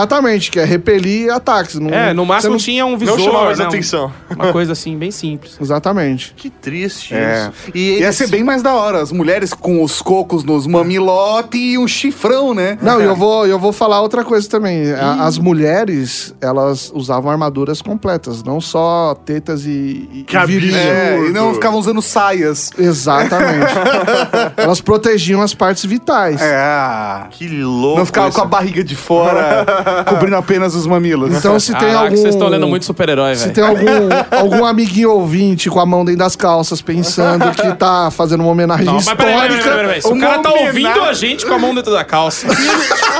[0.51, 1.75] que é repelir ataques.
[1.75, 3.17] Não, É, no máximo você não- tinha um visor.
[3.17, 4.11] Não chamava mais né, atenção.
[4.35, 5.57] Uma coisa assim, bem simples.
[5.59, 6.33] Exatamente.
[6.35, 7.49] Que triste É.
[7.49, 7.71] isso.
[7.75, 9.01] E Ia ser bem mais da hora.
[9.01, 12.77] As mulheres com os cocos nos mamilotes e um chifrão, né?
[12.81, 14.91] Não, e eu vou, eu vou falar outra coisa também.
[14.91, 20.77] As mulheres, elas usavam armaduras completas, não só tetas e, e Que virilha.
[20.77, 22.69] É, e não ficavam usando saias.
[22.77, 23.71] Exatamente.
[24.57, 26.41] elas protegiam as partes vitais.
[26.41, 27.23] É.
[27.31, 27.99] Que louco.
[27.99, 28.37] Não ficava isso.
[28.37, 29.65] com a barriga de fora,
[30.07, 31.35] Cobrindo apenas os mamilos.
[31.35, 32.15] Então, se tem Caraca, algum.
[32.17, 33.53] vocês estão lendo muito super-herói, Se velho.
[33.55, 34.09] tem algum,
[34.55, 38.85] algum amiguinho ouvinte com a mão dentro das calças pensando que tá fazendo uma homenagem
[38.85, 39.69] Não, mas peraí, peraí, histórica.
[39.69, 40.01] peraí, peraí.
[40.01, 42.47] Se o Uma cara tá homenagem- ouvindo a gente com a mão dentro da calça,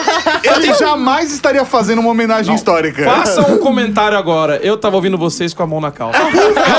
[0.43, 3.03] Ele jamais estaria fazendo uma homenagem histórica.
[3.03, 4.57] faça um comentário agora.
[4.63, 6.19] Eu tava ouvindo vocês com a mão na calça.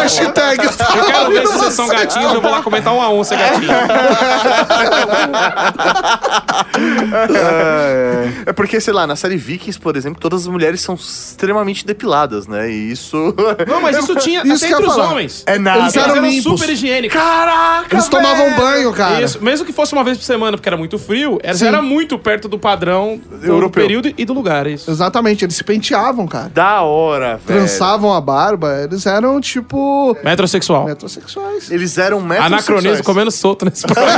[0.00, 0.64] Hashtag.
[0.64, 3.34] Eu quero ver se vocês são gatinhos, eu vou lá comentar um a um se
[3.34, 3.72] é gatinho.
[8.46, 12.46] É porque, sei lá, na série Vikings, por exemplo, todas as mulheres são extremamente depiladas,
[12.46, 12.70] né?
[12.70, 13.16] E isso.
[13.66, 15.10] Não, mas isso tinha Isso até que eu entre ia os falar.
[15.12, 15.42] homens.
[15.46, 15.80] É nada.
[15.80, 16.42] Eles eram limpos.
[16.42, 17.16] super higiênicos.
[17.18, 17.94] Caraca!
[17.94, 19.22] Eles tomavam banho, cara.
[19.22, 21.66] Isso, mesmo que fosse uma vez por semana, porque era muito frio, era, Sim.
[21.66, 23.82] era muito perto do padrão do, Europeu.
[23.82, 24.90] período e do lugar, é isso.
[24.90, 26.50] Exatamente, eles se penteavam, cara.
[26.52, 27.60] Da hora, velho.
[27.60, 30.16] Trançavam a barba, eles eram tipo.
[30.22, 30.84] Metrosexual.
[30.84, 31.70] Metrosexuais.
[31.70, 33.00] Eles eram Anacronismo metrosexuais.
[33.00, 34.12] comendo solto nesse programa.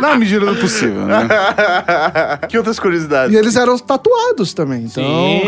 [0.00, 1.26] Na medida do possível, né?
[2.48, 3.34] que outras curiosidades?
[3.34, 4.84] E eles eram tatuados também.
[4.84, 5.42] Então, Sim.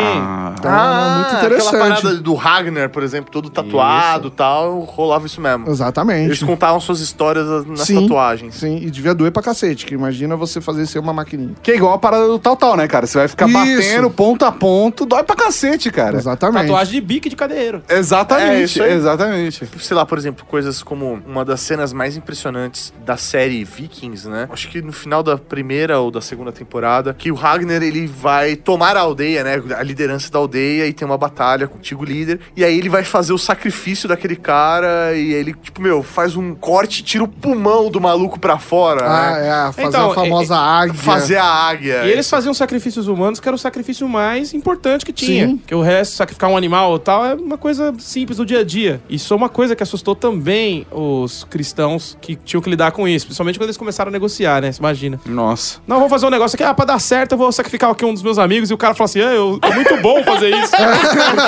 [0.59, 1.77] então era muito interessante.
[1.77, 5.69] Aquela parada do Ragnar, por exemplo, todo tatuado e tal, rolava isso mesmo.
[5.71, 6.27] Exatamente.
[6.27, 8.57] Eles contavam suas histórias nas Sim, tatuagens.
[8.57, 11.55] Sim, e devia doer pra cacete, que imagina você fazer ser uma maquininha.
[11.63, 13.07] Que é igual a parada do tal tal, né, cara?
[13.07, 13.57] Você vai ficar Isso.
[13.57, 16.17] batendo ponto a ponto, dói pra cacete, cara.
[16.19, 16.63] Exatamente.
[16.67, 17.83] Tatuagem de bique de cadeiro.
[17.89, 18.93] É Exatamente, aí.
[18.93, 19.69] exatamente.
[19.79, 24.49] Sei lá, por exemplo, coisas como uma das cenas mais impressionantes da série Vikings, né?
[24.53, 28.57] Acho que no final da primeira ou da segunda temporada, que o Ragnar ele vai
[28.57, 29.63] tomar a aldeia, né?
[29.77, 32.41] A liderança da aldeia e tem uma batalha com o antigo líder.
[32.57, 36.55] E aí ele vai fazer o sacrifício daquele cara e ele, tipo, meu, faz um
[36.55, 39.05] corte, tira o pulmão do maluco pra fora.
[39.05, 39.49] Ah, né?
[39.69, 40.95] é, fazer Então, a famosa águia.
[41.05, 42.05] Fazer a águia.
[42.05, 45.49] E eles faziam sacrifícios humanos, que era o sacrifício mais importante que tinha.
[45.49, 45.61] Sim.
[45.67, 48.65] Que o resto, sacrificar um animal ou tal, é uma coisa simples do dia a
[48.65, 49.01] dia.
[49.09, 53.27] Isso é uma coisa que assustou também os cristãos que tinham que lidar com isso.
[53.27, 54.73] Principalmente quando eles começaram a negociar, né?
[54.73, 55.21] Você imagina.
[55.27, 55.79] Nossa.
[55.87, 58.13] Não, vamos fazer um negócio aqui, ah, pra dar certo eu vou sacrificar aqui um
[58.15, 58.71] dos meus amigos.
[58.71, 60.73] E o cara fala assim, é, eu, é muito bom fazer isso.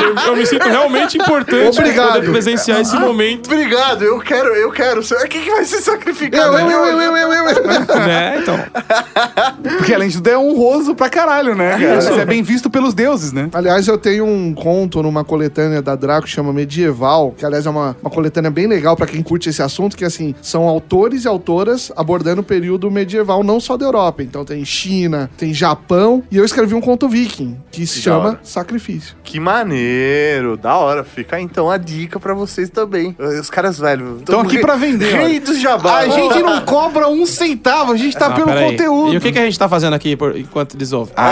[0.02, 2.14] Eu, eu me sinto realmente importante Obrigado.
[2.14, 3.46] poder presenciar esse momento.
[3.46, 5.02] Obrigado, eu quero, eu quero.
[5.02, 6.58] ser- Quem que vai ser sacrificado?
[6.58, 7.48] Eu, eu, eu, eu, eu, eu,
[7.88, 8.00] eu.
[8.06, 8.41] né?
[9.78, 12.00] Porque além de tudo é honroso pra caralho, né, cara?
[12.00, 13.48] Você é bem visto pelos deuses, né?
[13.52, 17.70] Aliás, eu tenho um conto numa coletânea da Draco que chama Medieval, que aliás é
[17.70, 21.28] uma, uma coletânea bem legal pra quem curte esse assunto, que assim, são autores e
[21.28, 24.22] autoras abordando o período medieval não só da Europa.
[24.22, 28.28] Então tem China, tem Japão, e eu escrevi um conto viking, que se da chama
[28.28, 28.40] hora.
[28.42, 29.16] Sacrifício.
[29.22, 31.04] Que maneiro, da hora.
[31.04, 33.16] Fica então a dica pra vocês também.
[33.18, 35.12] Os caras, velho, Estão aqui pra vender.
[35.14, 35.98] Rei dos jabá.
[35.98, 38.70] A gente não cobra um centavo, a gente tá Ah, pelo peraí.
[38.70, 39.14] conteúdo.
[39.14, 41.14] E o que, que a gente tá fazendo aqui por- enquanto eles ouvem?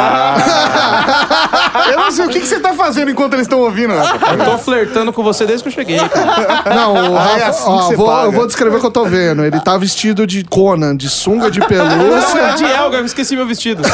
[1.91, 4.39] Eu não sei o que, que você tá fazendo enquanto eles estão ouvindo, rapaz.
[4.39, 6.75] Eu tô flertando com você desde que eu cheguei, cara.
[6.75, 8.23] Não, o Ah, é Rafa, assim ó, que você vou- paga.
[8.27, 9.45] eu vou descrever o que eu tô vendo.
[9.45, 12.35] Ele tá vestido de Conan, de sunga de pelúcia.
[12.35, 13.83] Não, é de Elga, eu esqueci meu vestido.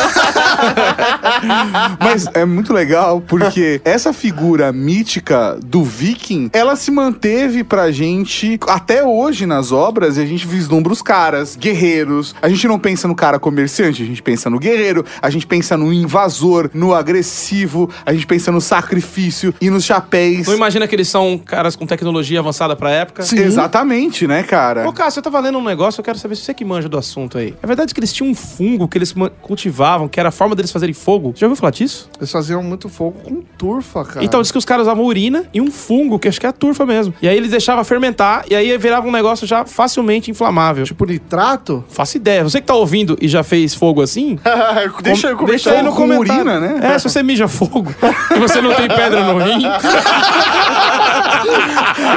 [2.00, 8.58] Mas é muito legal porque essa figura mítica do viking, ela se manteve pra gente
[8.68, 12.34] até hoje nas obras e a gente vislumbra os caras, guerreiros.
[12.42, 15.76] A gente não pensa no cara comerciante, a gente pensa no guerreiro, a gente pensa
[15.76, 20.46] no invasor, no agressivo, a gente pensa no sacrifício e nos chapéus.
[20.46, 23.22] Não imagina que eles são caras com tecnologia avançada pra época?
[23.22, 23.38] Sim.
[23.38, 24.88] Exatamente, né, cara?
[24.88, 26.98] Ô, Cássio, eu tava lendo um negócio, eu quero saber se você que manja do
[26.98, 27.54] assunto aí.
[27.62, 30.70] É verdade que eles tinham um fungo que eles cultivavam, que era a forma deles
[30.70, 31.32] fazerem fogo?
[31.32, 32.08] Você já ouviu falar disso?
[32.18, 34.24] Eles faziam muito fogo com turfa, cara.
[34.24, 36.52] Então, diz que os caras usavam urina e um fungo, que acho que é a
[36.52, 37.14] turfa mesmo.
[37.22, 40.84] E aí eles deixavam fermentar, e aí virava um negócio já facilmente inflamável.
[40.84, 41.84] Tipo nitrato?
[41.88, 42.42] Faço ideia.
[42.42, 44.38] Você que tá ouvindo e já fez fogo assim,
[45.02, 46.42] deixa eu com- deixa aí no Com comentário.
[46.42, 46.94] urina, né?
[46.94, 47.94] É, se você mija fogo
[48.34, 49.62] e você não tem pedra no rim,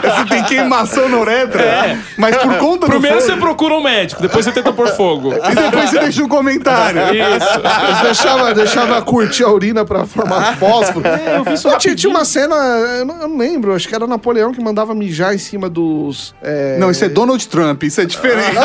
[0.02, 1.62] Você tem queimação na uretra.
[1.62, 1.98] É.
[2.18, 5.34] Mas por conta primeiro do você fogo, procura um médico, depois você tenta pôr fogo.
[5.34, 7.02] E depois você deixa um comentário.
[7.02, 7.60] Isso.
[7.88, 11.06] Eles deixavam deixava curtir a urina pra formar fósforo.
[11.08, 13.96] É, eu vi Não, tinha, tinha uma cena, eu não, eu não lembro, acho que
[13.96, 16.34] era Napoleão que mandava mijar em cima dos.
[16.42, 18.58] é, Não, isso é Donald Trump, isso é diferente.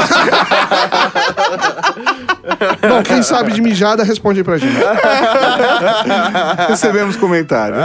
[2.88, 4.74] Bom, quem sabe de mijada, responde aí pra gente.
[6.68, 7.78] Recebemos comentários.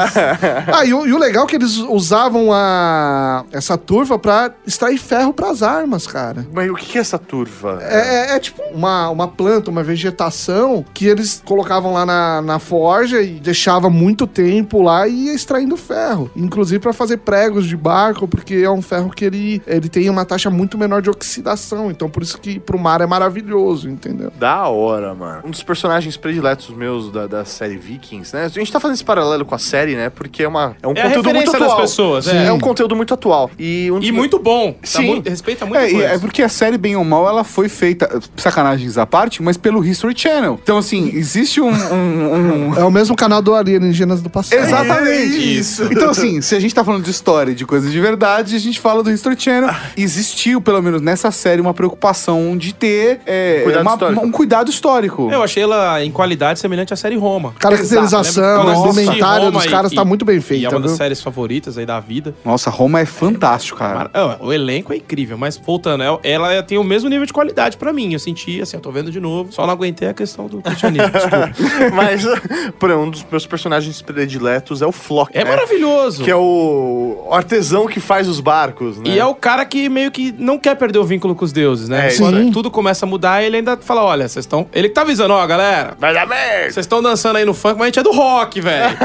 [0.74, 4.98] Ah, e o, e o legal é que eles usavam a, essa turva pra extrair
[4.98, 6.46] ferro pras armas, cara.
[6.54, 7.80] Mas o que é essa turva?
[7.82, 12.60] É, é- é tipo uma, uma planta, uma vegetação que eles colocavam lá na, na
[12.60, 16.30] forja e deixava muito tempo lá e ia extraindo ferro.
[16.36, 20.26] Inclusive pra fazer pregos de barco, porque é um ferro que ele, ele tem uma
[20.26, 21.90] taxa muito menor de oxidação.
[21.90, 24.09] Então por isso que pro mar é maravilhoso, entendeu?
[24.38, 25.42] Da hora, mano.
[25.46, 28.46] Um dos personagens prediletos meus da, da série Vikings, né?
[28.46, 30.10] A gente tá fazendo esse paralelo com a série, né?
[30.10, 31.82] Porque é, uma, é um É a conteúdo muito referência das atual.
[31.82, 32.46] pessoas, é.
[32.48, 32.52] é.
[32.52, 33.50] um conteúdo muito atual.
[33.58, 34.74] E, um E meus- muito bom.
[34.74, 35.06] Tá Sim.
[35.08, 36.08] muito- respeita muita É, coisa.
[36.08, 39.84] é porque a série, bem ou mal, ela foi feita, sacanagens à parte, mas pelo
[39.86, 40.60] History Channel.
[40.62, 41.70] Então, assim, existe um.
[41.70, 44.60] um- um- É o mesmo canal do Alienígenas do passado.
[44.60, 45.60] Exatamente.
[45.60, 45.84] Isso.
[45.92, 48.60] Então, assim, se a gente tá falando de história, e de coisas de verdade, a
[48.60, 49.74] gente fala do History Channel.
[49.98, 55.30] Existiu, pelo menos nessa série, uma preocupação de ter é, uma- um cuidado histórico.
[55.32, 57.54] Eu achei ela em qualidade semelhante à série Roma.
[57.60, 60.92] Caracterização, assisti indumentária Roma dos e- caras tá e- muito bem E é uma das
[60.92, 60.98] viu?
[60.98, 62.34] séries favoritas aí da vida.
[62.46, 64.10] Nossa, Roma é fantástico, cara.
[64.14, 67.78] Ah, O elenco é incrível, mas voltando, ela- ela tem o mesmo nível de qualidade
[67.78, 68.14] pra mim.
[68.14, 69.52] Eu senti, assim, eu tô vendo de novo.
[69.52, 71.10] Só não aguentei a questão do cristianismo.
[71.10, 71.52] desculpa.
[71.94, 72.24] Mas,
[72.80, 75.32] por exemplo, um dos meus personagens prediletos é o Flock.
[75.38, 75.50] É né?
[75.50, 76.24] maravilhoso.
[76.24, 79.04] Que é o artesão que faz os barcos, né?
[79.06, 81.90] E é o cara que meio que não quer perder o vínculo com os deuses,
[81.90, 82.10] né?
[82.10, 82.52] É, Quando sim.
[82.52, 84.68] tudo começa a mudar, ele ainda fala: olha, vocês estão.
[84.74, 85.96] Ele que tá avisando, ó, galera.
[86.00, 86.72] Vai dar merda!
[86.72, 88.98] Vocês estão dançando aí no funk, mas a gente é do rock, velho.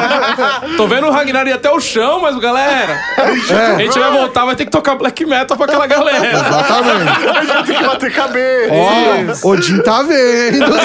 [0.76, 3.00] Tô vendo o Ragnar ir até o chão, mas galera.
[3.16, 6.26] A gente vai voltar, vai ter que tocar black metal pra aquela galera.
[6.30, 7.10] Exatamente.
[7.40, 9.40] A gente tem que bater cabeça.
[9.44, 10.70] Ó, Odin tá vendo.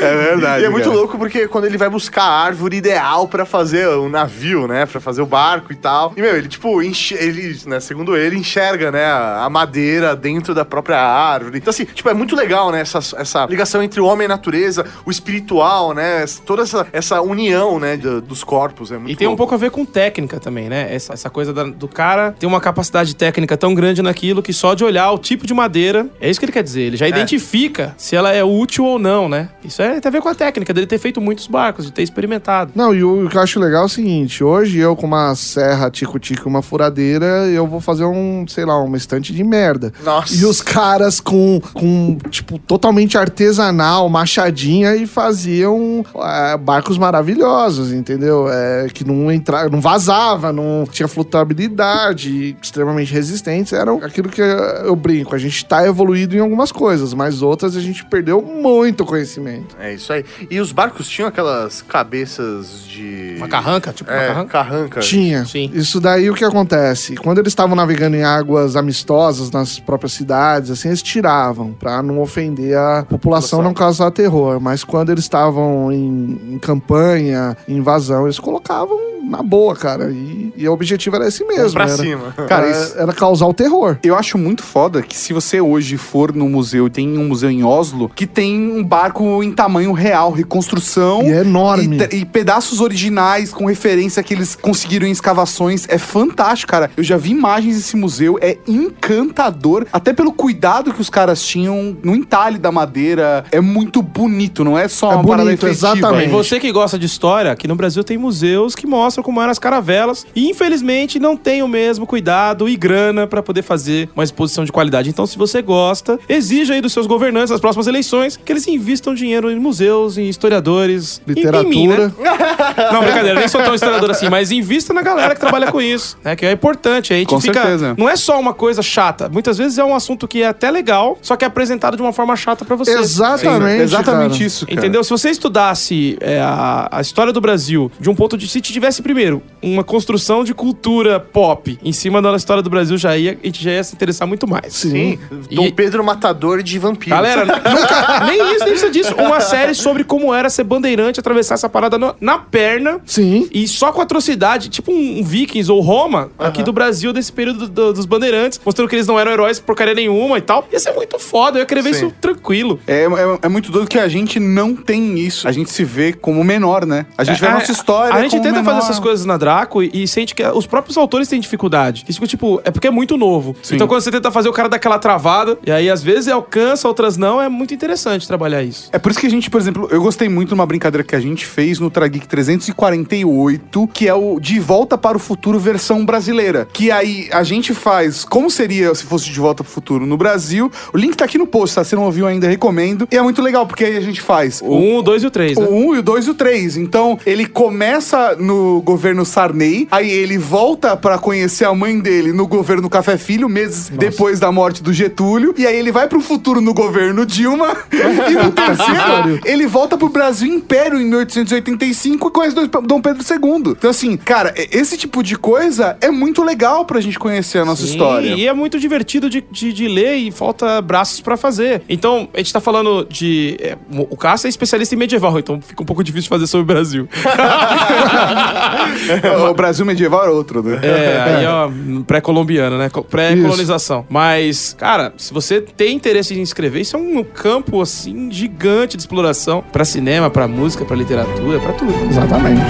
[0.00, 0.62] É verdade.
[0.62, 0.96] E é muito cara.
[0.96, 4.86] louco porque quando ele vai buscar a árvore ideal pra fazer o navio, né?
[4.86, 6.12] Pra fazer o barco e tal.
[6.16, 10.64] E, meu, ele, tipo, enche- ele, né, segundo ele, enxerga, né, a madeira dentro da
[10.64, 11.58] própria árvore.
[11.58, 12.80] Então, assim, tipo, é muito legal, né?
[12.80, 16.24] Essa, essa ligação entre o homem e a natureza, o espiritual, né?
[16.46, 18.90] Toda essa, essa união, né, do- dos corpos.
[18.92, 19.38] É muito E tem um louco.
[19.38, 20.94] pouco a ver com técnica também, né?
[20.94, 24.74] Essa, essa coisa da- do cara ter uma capacidade técnica tão grande naquilo que só
[24.74, 26.82] de olhar o tipo de madeira, é isso que ele quer dizer.
[26.82, 29.48] Ele já identifica se ela é útil ou não, né?
[29.64, 32.02] Isso é, tem a ver com a técnica dele ter feito muitos barcos, de ter
[32.02, 32.72] experimentado.
[32.74, 35.90] Não, e o que eu acho legal é o seguinte: hoje eu com uma serra
[35.90, 39.92] tico-tico e uma furadeira, eu vou fazer um, sei lá, uma estante de merda.
[40.02, 40.34] Nossa.
[40.34, 48.46] E os caras com, com tipo, totalmente artesanal, machadinha e faziam é, barcos maravilhosos, entendeu?
[48.48, 53.72] É, que não entrava, não vazava, não tinha flutuabilidade, extremamente resistentes.
[53.72, 55.34] Eram aquilo que eu brinco.
[55.34, 59.76] A gente tá evoluído em algumas coisas, mas outras a gente perdeu muito conhecimento.
[59.78, 60.24] É isso aí.
[60.50, 63.34] E os barcos tinham aquelas cabeças de.
[63.36, 64.48] Uma carranca, tipo uma É, carranca?
[64.50, 65.00] carranca.
[65.00, 65.44] Tinha.
[65.44, 65.70] Sim.
[65.74, 67.16] Isso daí o que acontece?
[67.16, 72.20] Quando eles estavam navegando em águas amistosas nas próprias cidades, assim, eles tiravam pra não
[72.20, 74.60] ofender a população, não causar terror.
[74.60, 80.10] Mas quando eles estavam em, em campanha, em invasão, eles colocavam na boa, cara.
[80.10, 81.72] E, e o objetivo era esse mesmo.
[81.72, 82.32] pra era, cima.
[82.46, 83.96] Cara, era, isso- era causar o terror.
[84.02, 87.64] Eu acho muito foda que se você hoje for no museu, tem um museu em
[87.64, 91.22] Oslo que tem um barco em tamanho real, reconstrução.
[91.22, 91.98] E é enorme.
[92.12, 95.86] E, e pedaços originais com referência que eles conseguiram em escavações.
[95.88, 96.90] É fantástico, cara.
[96.94, 99.86] Eu já vi imagens desse museu, é encantador.
[99.92, 103.44] Até pelo cuidado que os caras tinham no entalhe da madeira.
[103.52, 105.92] É muito bonito, não é só É uma parada bonito, efetiva.
[105.94, 106.26] exatamente.
[106.26, 109.52] E você que gosta de história, aqui no Brasil tem museus que mostram como eram
[109.52, 114.24] as caravelas e infelizmente não tem o mesmo cuidado e grana pra poder fazer uma
[114.24, 115.08] exposição de qualidade.
[115.08, 119.14] Então, se você gosta, exija aí dos seus governantes nas próximas eleições que eles invistam
[119.14, 121.94] dinheiro em museus, em historiadores, em- em mim, né?
[121.94, 122.14] Literatura.
[122.92, 126.16] Não, brincadeira, nem sou tão historiador assim, mas invista na galera que trabalha com isso,
[126.24, 126.34] né?
[126.34, 127.12] Que é importante.
[127.12, 127.54] Aí a gente Com fica.
[127.54, 127.94] certeza.
[127.96, 129.28] Não é só uma coisa chata.
[129.28, 132.12] Muitas vezes é um assunto que é até legal, só que é apresentado de uma
[132.12, 132.92] forma chata pra você.
[132.98, 133.82] Exatamente.
[133.82, 134.44] Exatamente cara.
[134.44, 134.78] isso, cara.
[134.78, 135.04] Entendeu?
[135.04, 139.02] Se você estudasse é, a, a história do Brasil de um ponto de se tivesse
[139.02, 143.46] primeiro uma construção de cultura pop em cima da história do Brasil, já ia, a
[143.46, 144.72] gente já ia se interessar muito mais.
[144.74, 145.18] Sim.
[145.50, 147.16] Dom E- Pedro Matador de vampiros.
[147.16, 149.14] Galera, nunca, nem isso, nem precisa disso.
[149.14, 153.00] Uma série sobre como era ser bandeirante, atravessar essa parada no- na perna.
[153.04, 153.48] Sim.
[153.52, 157.68] E só com atrocidade, tipo um, um Vikings ou Roma, aqui do Brasil, desse período
[157.68, 160.66] do- dos bandeirantes, mostrando que eles não eram heróis porcaria nenhuma e tal.
[160.72, 162.06] Ia ser muito foda, eu ia querer ver Sim.
[162.06, 162.78] isso tranquilo.
[162.86, 165.48] É, é, é muito doido que a gente não tem isso.
[165.48, 167.06] A gente se vê como menor, né?
[167.16, 168.14] A gente vê a nossa história.
[168.14, 168.64] A gente tenta menor.
[168.64, 172.04] fazer essas coisas na Draco e, e sente que os próprios autores têm dificuldade.
[172.08, 173.56] Isso, tipo, é porque é muito novo.
[173.62, 173.76] Sim.
[173.76, 177.16] Então, quando você tenta fazer o cara daquela travada, e aí às vezes alcança, outras
[177.16, 178.88] não, é muito interessante trabalhar isso.
[178.92, 181.16] É por isso que a gente, por exemplo, eu gostei muito de uma brincadeira que
[181.16, 186.04] a gente fez no Trageek 348, que é o De Volta para o Futuro versão
[186.04, 186.68] brasileira.
[186.72, 190.16] Que aí a gente faz como seria se fosse De Volta para o Futuro no
[190.16, 190.70] Brasil.
[190.92, 191.84] O link tá aqui no post, tá?
[191.84, 193.08] Se não ouviu ainda, recomendo.
[193.10, 195.30] E é muito legal, porque aí a gente faz O 1, o 2 e o
[195.30, 195.66] 3, né?
[195.66, 196.76] o 1 e o 2 e o 3.
[196.76, 199.88] Então, ele começa no governo Sarney.
[199.90, 204.50] Aí ele volta pra conhecer a mãe dele no governo Café Filho, meses depois da
[204.52, 205.54] morte do Getúlio.
[205.56, 207.76] E aí ele vai pro futuro no governo Dilma.
[207.92, 213.72] e no terceiro, ele volta pro Brasil Império em 1885 e conhece Dom Pedro II.
[213.72, 217.82] Então, assim, cara, esse tipo de coisa é muito legal pra gente conhecer a nossa
[217.82, 218.34] Sim, história.
[218.34, 221.82] E é muito divertido de, de, de ler e falta braços pra fazer.
[221.88, 223.56] Então, a gente tá falando de.
[223.60, 226.66] é, o Cássio é especialista em medieval, então fica um pouco difícil fazer sobre o
[226.66, 227.06] Brasil.
[229.50, 230.78] o Brasil medieval é outro, né?
[230.82, 231.70] É, aí ó,
[232.06, 232.88] pré-colombiano, né?
[232.88, 234.06] Co- Pré-colonização.
[234.08, 239.02] Mas, cara, se você tem interesse em escrever, isso é um campo, assim, gigante de
[239.02, 241.92] exploração pra cinema, pra música, pra literatura, pra tudo.
[242.08, 242.62] Exatamente.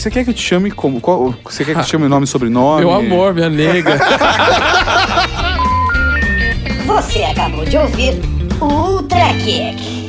[0.00, 0.98] Você quer que eu te chame como?
[0.98, 2.80] Qual, você quer que eu te chame nome e sobrenome?
[2.80, 3.98] Meu amor, minha nega.
[6.86, 8.14] Você acabou de ouvir
[8.58, 9.99] o Ultra Kick.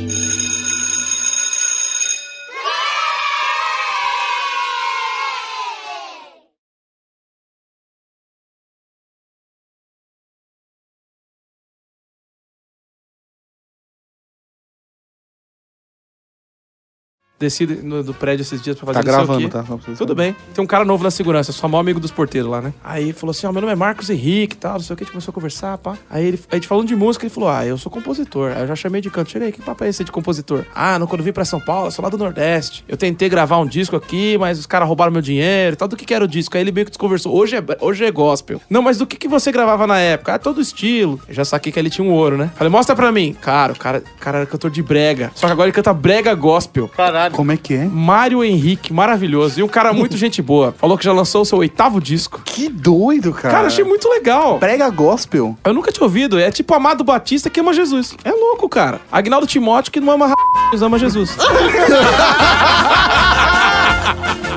[17.42, 19.64] Desci no- do prédio esses dias pra fazer Tá gravando, tá?
[19.64, 20.14] Só Tudo saber.
[20.14, 20.36] bem.
[20.54, 22.72] Tem um cara novo na segurança, eu sou o maior amigo dos porteiros lá, né?
[22.84, 25.02] Aí falou assim: Ó, meu nome é Marcos Henrique e tal, não sei o que.
[25.02, 25.96] A gente começou a conversar, pá.
[26.08, 28.52] Aí ele, a gente falando de música, ele falou: Ah, eu sou compositor.
[28.52, 29.30] Aí eu já chamei de canto.
[29.30, 30.64] Chega aí, que papo é esse de compositor?
[30.74, 32.84] Ah, não, quando eu vim pra São Paulo, eu sou lá do Nordeste.
[32.88, 35.88] Eu tentei gravar um disco aqui, mas os caras roubaram meu dinheiro e tal.
[35.88, 36.56] Do que que era o disco?
[36.56, 37.34] Aí ele meio que desconversou.
[37.34, 38.60] Hoje é, hoje é gospel.
[38.70, 40.34] Não, mas do que que você gravava na época?
[40.34, 41.18] Ah, todo estilo.
[41.28, 42.50] Eu já saquei que ele tinha um ouro, né?
[42.54, 43.34] Falei, mostra pra mim.
[43.40, 45.32] Cara, o cara, o cara era cantor de brega.
[45.34, 46.88] Só que agora ele canta brega gospel.
[46.88, 47.31] Caralho.
[47.32, 47.84] Como é que é?
[47.86, 49.58] Mário Henrique, maravilhoso.
[49.58, 50.74] E um cara muito gente boa.
[50.78, 52.40] Falou que já lançou o seu oitavo disco.
[52.44, 53.54] Que doido, cara.
[53.54, 54.58] Cara, achei muito legal.
[54.58, 55.56] Prega gospel.
[55.64, 56.38] Eu nunca tinha ouvido.
[56.38, 58.14] É tipo Amado Batista que ama Jesus.
[58.24, 59.00] É louco, cara.
[59.10, 60.26] Agnaldo Timóteo que não ama
[60.72, 60.84] r...
[60.84, 61.36] ama Jesus.